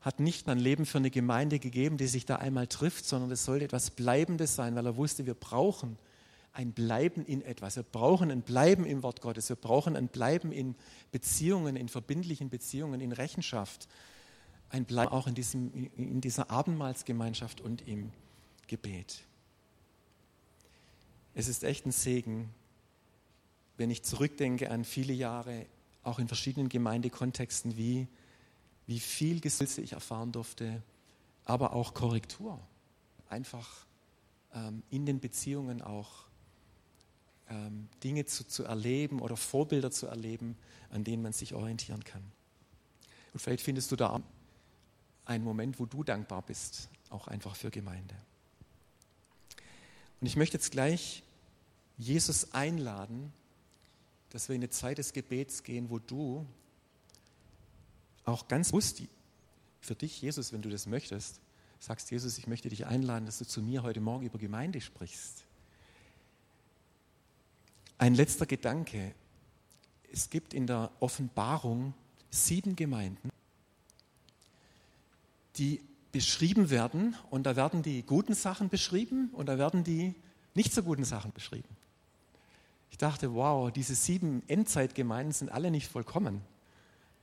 hat 0.00 0.20
nicht 0.20 0.48
ein 0.48 0.58
Leben 0.58 0.86
für 0.86 0.98
eine 0.98 1.10
Gemeinde 1.10 1.58
gegeben, 1.58 1.96
die 1.96 2.06
sich 2.06 2.26
da 2.26 2.36
einmal 2.36 2.66
trifft, 2.66 3.04
sondern 3.04 3.30
es 3.30 3.44
sollte 3.44 3.64
etwas 3.64 3.90
Bleibendes 3.90 4.54
sein, 4.54 4.74
weil 4.76 4.86
er 4.86 4.96
wusste, 4.96 5.26
wir 5.26 5.34
brauchen 5.34 5.98
ein 6.54 6.72
Bleiben 6.72 7.26
in 7.26 7.42
etwas. 7.42 7.76
Wir 7.76 7.82
brauchen 7.82 8.30
ein 8.30 8.42
Bleiben 8.42 8.86
im 8.86 9.02
Wort 9.02 9.20
Gottes. 9.20 9.48
Wir 9.48 9.56
brauchen 9.56 9.96
ein 9.96 10.08
Bleiben 10.08 10.52
in 10.52 10.76
Beziehungen, 11.10 11.74
in 11.74 11.88
verbindlichen 11.88 12.48
Beziehungen, 12.48 13.00
in 13.00 13.12
Rechenschaft. 13.12 13.88
Ein 14.70 14.84
Bleiben 14.84 15.12
auch 15.12 15.26
in, 15.26 15.34
diesem, 15.34 15.90
in 15.96 16.20
dieser 16.20 16.50
Abendmahlsgemeinschaft 16.50 17.60
und 17.60 17.86
im 17.86 18.12
Gebet. 18.68 19.24
Es 21.34 21.48
ist 21.48 21.64
echt 21.64 21.86
ein 21.86 21.92
Segen, 21.92 22.54
wenn 23.76 23.90
ich 23.90 24.04
zurückdenke 24.04 24.70
an 24.70 24.84
viele 24.84 25.12
Jahre, 25.12 25.66
auch 26.04 26.20
in 26.20 26.28
verschiedenen 26.28 26.68
Gemeindekontexten, 26.68 27.76
wie, 27.76 28.06
wie 28.86 29.00
viel 29.00 29.40
Gesülze 29.40 29.80
ich 29.80 29.94
erfahren 29.94 30.30
durfte, 30.30 30.82
aber 31.44 31.72
auch 31.72 31.94
Korrektur. 31.94 32.60
Einfach 33.28 33.86
ähm, 34.54 34.84
in 34.90 35.04
den 35.04 35.18
Beziehungen 35.18 35.82
auch 35.82 36.26
ähm, 37.50 37.88
Dinge 38.02 38.24
zu, 38.24 38.46
zu 38.46 38.64
erleben 38.64 39.20
oder 39.20 39.36
Vorbilder 39.36 39.90
zu 39.90 40.06
erleben, 40.06 40.56
an 40.90 41.04
denen 41.04 41.22
man 41.22 41.32
sich 41.32 41.54
orientieren 41.54 42.04
kann. 42.04 42.22
Und 43.32 43.40
vielleicht 43.40 43.62
findest 43.62 43.90
du 43.92 43.96
da 43.96 44.22
einen 45.24 45.44
Moment, 45.44 45.78
wo 45.80 45.86
du 45.86 46.04
dankbar 46.04 46.42
bist, 46.42 46.88
auch 47.10 47.28
einfach 47.28 47.56
für 47.56 47.70
Gemeinde. 47.70 48.14
Und 50.20 50.26
ich 50.26 50.36
möchte 50.36 50.56
jetzt 50.56 50.70
gleich 50.70 51.22
Jesus 51.98 52.52
einladen, 52.54 53.32
dass 54.30 54.48
wir 54.48 54.56
in 54.56 54.62
eine 54.62 54.70
Zeit 54.70 54.98
des 54.98 55.12
Gebets 55.12 55.62
gehen, 55.62 55.90
wo 55.90 55.98
du 55.98 56.46
auch 58.24 58.48
ganz 58.48 58.68
bewusst 58.70 59.02
für 59.80 59.94
dich, 59.94 60.20
Jesus, 60.22 60.52
wenn 60.52 60.62
du 60.62 60.70
das 60.70 60.86
möchtest, 60.86 61.40
sagst, 61.78 62.10
Jesus, 62.10 62.38
ich 62.38 62.46
möchte 62.46 62.68
dich 62.68 62.86
einladen, 62.86 63.26
dass 63.26 63.38
du 63.38 63.46
zu 63.46 63.62
mir 63.62 63.82
heute 63.82 64.00
Morgen 64.00 64.24
über 64.24 64.38
Gemeinde 64.38 64.80
sprichst. 64.80 65.43
Ein 67.98 68.14
letzter 68.14 68.46
Gedanke. 68.46 69.14
Es 70.12 70.30
gibt 70.30 70.54
in 70.54 70.66
der 70.66 70.90
Offenbarung 71.00 71.94
sieben 72.30 72.76
Gemeinden, 72.76 73.30
die 75.56 75.80
beschrieben 76.12 76.70
werden 76.70 77.16
und 77.30 77.44
da 77.44 77.56
werden 77.56 77.82
die 77.82 78.02
guten 78.02 78.34
Sachen 78.34 78.68
beschrieben 78.68 79.30
und 79.32 79.46
da 79.46 79.58
werden 79.58 79.84
die 79.84 80.14
nicht 80.54 80.72
so 80.72 80.82
guten 80.82 81.04
Sachen 81.04 81.32
beschrieben. 81.32 81.68
Ich 82.90 82.98
dachte, 82.98 83.34
wow, 83.34 83.72
diese 83.72 83.94
sieben 83.94 84.42
Endzeitgemeinden 84.48 85.32
sind 85.32 85.50
alle 85.50 85.70
nicht 85.70 85.88
vollkommen. 85.88 86.40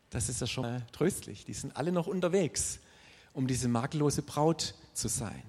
Das 0.10 0.28
ist 0.28 0.42
ja 0.42 0.48
schon 0.48 0.84
tröstlich. 0.92 1.46
Die 1.46 1.54
sind 1.54 1.78
alle 1.78 1.94
noch 1.94 2.08
unterwegs, 2.08 2.80
um 3.34 3.48
diese 3.48 3.70
makellose 3.70 4.22
Braut 4.22 4.76
zu 4.94 5.08
sein. 5.08 5.44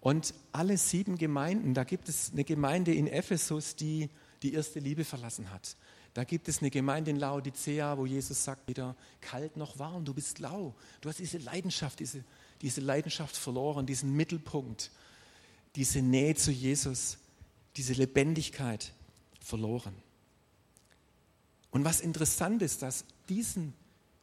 Und 0.00 0.34
alle 0.52 0.78
sieben 0.78 1.18
Gemeinden, 1.18 1.74
da 1.74 1.84
gibt 1.84 2.08
es 2.08 2.32
eine 2.32 2.44
Gemeinde 2.44 2.94
in 2.94 3.06
Ephesus, 3.06 3.76
die 3.76 4.08
die 4.42 4.54
erste 4.54 4.78
Liebe 4.78 5.04
verlassen 5.04 5.50
hat. 5.50 5.76
Da 6.14 6.24
gibt 6.24 6.48
es 6.48 6.60
eine 6.60 6.70
Gemeinde 6.70 7.10
in 7.10 7.18
Laodicea, 7.18 7.96
wo 7.96 8.06
Jesus 8.06 8.42
sagt, 8.42 8.66
weder 8.68 8.96
kalt 9.20 9.56
noch 9.56 9.78
warm, 9.78 10.04
du 10.04 10.14
bist 10.14 10.38
lau. 10.38 10.74
Du 11.00 11.08
hast 11.08 11.18
diese 11.18 11.38
Leidenschaft, 11.38 12.00
diese, 12.00 12.24
diese 12.62 12.80
Leidenschaft 12.80 13.36
verloren, 13.36 13.86
diesen 13.86 14.16
Mittelpunkt, 14.16 14.90
diese 15.76 16.02
Nähe 16.02 16.34
zu 16.34 16.50
Jesus, 16.50 17.18
diese 17.76 17.92
Lebendigkeit 17.92 18.92
verloren. 19.40 19.94
Und 21.70 21.84
was 21.84 22.00
interessant 22.00 22.62
ist, 22.62 22.82
dass 22.82 23.04
diesen, 23.28 23.72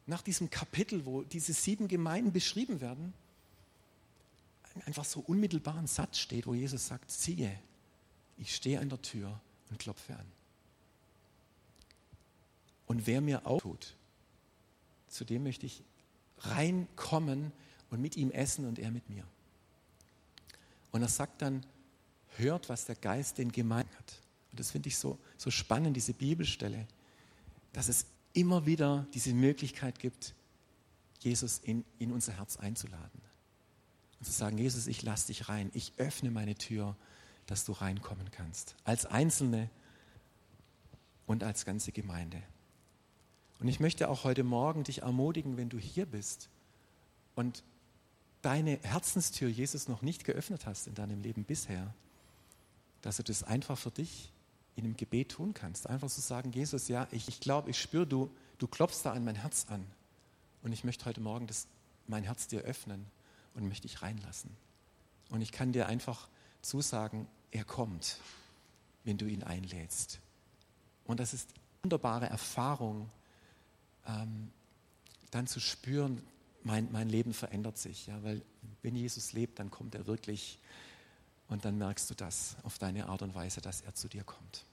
nach 0.06 0.20
diesem 0.20 0.50
Kapitel, 0.50 1.06
wo 1.06 1.22
diese 1.22 1.54
sieben 1.54 1.88
Gemeinden 1.88 2.32
beschrieben 2.32 2.82
werden, 2.82 3.14
einfach 4.82 5.04
so 5.04 5.20
unmittelbar 5.20 5.76
ein 5.76 5.86
Satz 5.86 6.18
steht, 6.18 6.46
wo 6.46 6.54
Jesus 6.54 6.86
sagt, 6.86 7.10
siehe, 7.10 7.58
ich 8.36 8.54
stehe 8.54 8.80
an 8.80 8.88
der 8.88 9.00
Tür 9.02 9.40
und 9.70 9.78
klopfe 9.78 10.16
an. 10.16 10.26
Und 12.86 13.06
wer 13.06 13.20
mir 13.20 13.46
auftut, 13.46 13.94
zu 15.08 15.24
dem 15.24 15.42
möchte 15.42 15.66
ich 15.66 15.82
reinkommen 16.38 17.52
und 17.90 18.00
mit 18.00 18.16
ihm 18.16 18.30
essen 18.30 18.66
und 18.66 18.78
er 18.78 18.90
mit 18.90 19.08
mir. 19.10 19.24
Und 20.92 21.02
er 21.02 21.08
sagt 21.08 21.42
dann, 21.42 21.64
hört, 22.36 22.68
was 22.68 22.86
der 22.86 22.94
Geist 22.94 23.38
den 23.38 23.52
Gemeinden 23.52 23.94
hat. 23.96 24.20
Und 24.50 24.60
das 24.60 24.70
finde 24.70 24.88
ich 24.88 24.96
so, 24.96 25.18
so 25.36 25.50
spannend, 25.50 25.96
diese 25.96 26.14
Bibelstelle, 26.14 26.86
dass 27.72 27.88
es 27.88 28.06
immer 28.32 28.66
wieder 28.66 29.06
diese 29.12 29.34
Möglichkeit 29.34 29.98
gibt, 29.98 30.34
Jesus 31.20 31.58
in, 31.58 31.84
in 31.98 32.12
unser 32.12 32.32
Herz 32.36 32.56
einzuladen. 32.56 33.20
Und 34.18 34.26
zu 34.26 34.32
sagen, 34.32 34.58
Jesus, 34.58 34.86
ich 34.86 35.02
lasse 35.02 35.28
dich 35.28 35.48
rein, 35.48 35.70
ich 35.74 35.92
öffne 35.96 36.30
meine 36.30 36.54
Tür, 36.54 36.96
dass 37.46 37.64
du 37.64 37.72
reinkommen 37.72 38.30
kannst. 38.30 38.74
Als 38.84 39.06
Einzelne 39.06 39.70
und 41.26 41.44
als 41.44 41.64
ganze 41.64 41.92
Gemeinde. 41.92 42.42
Und 43.60 43.68
ich 43.68 43.80
möchte 43.80 44.08
auch 44.08 44.24
heute 44.24 44.44
Morgen 44.44 44.84
dich 44.84 45.02
ermutigen, 45.02 45.56
wenn 45.56 45.68
du 45.68 45.78
hier 45.78 46.06
bist 46.06 46.48
und 47.34 47.62
deine 48.42 48.78
Herzenstür 48.82 49.48
Jesus 49.48 49.88
noch 49.88 50.02
nicht 50.02 50.24
geöffnet 50.24 50.66
hast 50.66 50.86
in 50.86 50.94
deinem 50.94 51.22
Leben 51.22 51.44
bisher, 51.44 51.92
dass 53.02 53.16
du 53.16 53.22
das 53.22 53.44
einfach 53.44 53.78
für 53.78 53.90
dich 53.90 54.32
in 54.76 54.84
einem 54.84 54.96
Gebet 54.96 55.30
tun 55.30 55.54
kannst. 55.54 55.88
Einfach 55.88 56.08
so 56.08 56.20
sagen, 56.20 56.52
Jesus, 56.52 56.88
ja, 56.88 57.08
ich, 57.10 57.26
ich 57.28 57.40
glaube, 57.40 57.70
ich 57.70 57.80
spüre, 57.80 58.06
du, 58.06 58.30
du 58.58 58.68
klopfst 58.68 59.02
da 59.02 59.12
an 59.12 59.24
mein 59.24 59.34
Herz 59.36 59.66
an. 59.68 59.84
Und 60.62 60.72
ich 60.72 60.84
möchte 60.84 61.04
heute 61.04 61.20
Morgen 61.20 61.46
das, 61.46 61.66
mein 62.06 62.24
Herz 62.24 62.46
dir 62.46 62.60
öffnen 62.60 63.06
und 63.54 63.68
möchte 63.68 63.88
dich 63.88 64.02
reinlassen. 64.02 64.50
Und 65.30 65.40
ich 65.40 65.52
kann 65.52 65.72
dir 65.72 65.86
einfach 65.86 66.28
zusagen, 66.62 67.26
er 67.50 67.64
kommt, 67.64 68.18
wenn 69.04 69.18
du 69.18 69.26
ihn 69.26 69.42
einlädst. 69.42 70.20
Und 71.04 71.20
das 71.20 71.34
ist 71.34 71.48
eine 71.50 71.84
wunderbare 71.84 72.26
Erfahrung, 72.26 73.10
ähm, 74.06 74.50
dann 75.30 75.46
zu 75.46 75.60
spüren, 75.60 76.22
mein, 76.62 76.90
mein 76.92 77.08
Leben 77.08 77.32
verändert 77.32 77.78
sich. 77.78 78.06
Ja, 78.06 78.22
weil 78.22 78.42
wenn 78.82 78.94
Jesus 78.94 79.32
lebt, 79.32 79.58
dann 79.58 79.70
kommt 79.70 79.94
er 79.94 80.06
wirklich 80.06 80.58
und 81.48 81.64
dann 81.64 81.78
merkst 81.78 82.10
du 82.10 82.14
das 82.14 82.56
auf 82.62 82.78
deine 82.78 83.08
Art 83.08 83.22
und 83.22 83.34
Weise, 83.34 83.60
dass 83.60 83.80
er 83.80 83.94
zu 83.94 84.08
dir 84.08 84.24
kommt. 84.24 84.64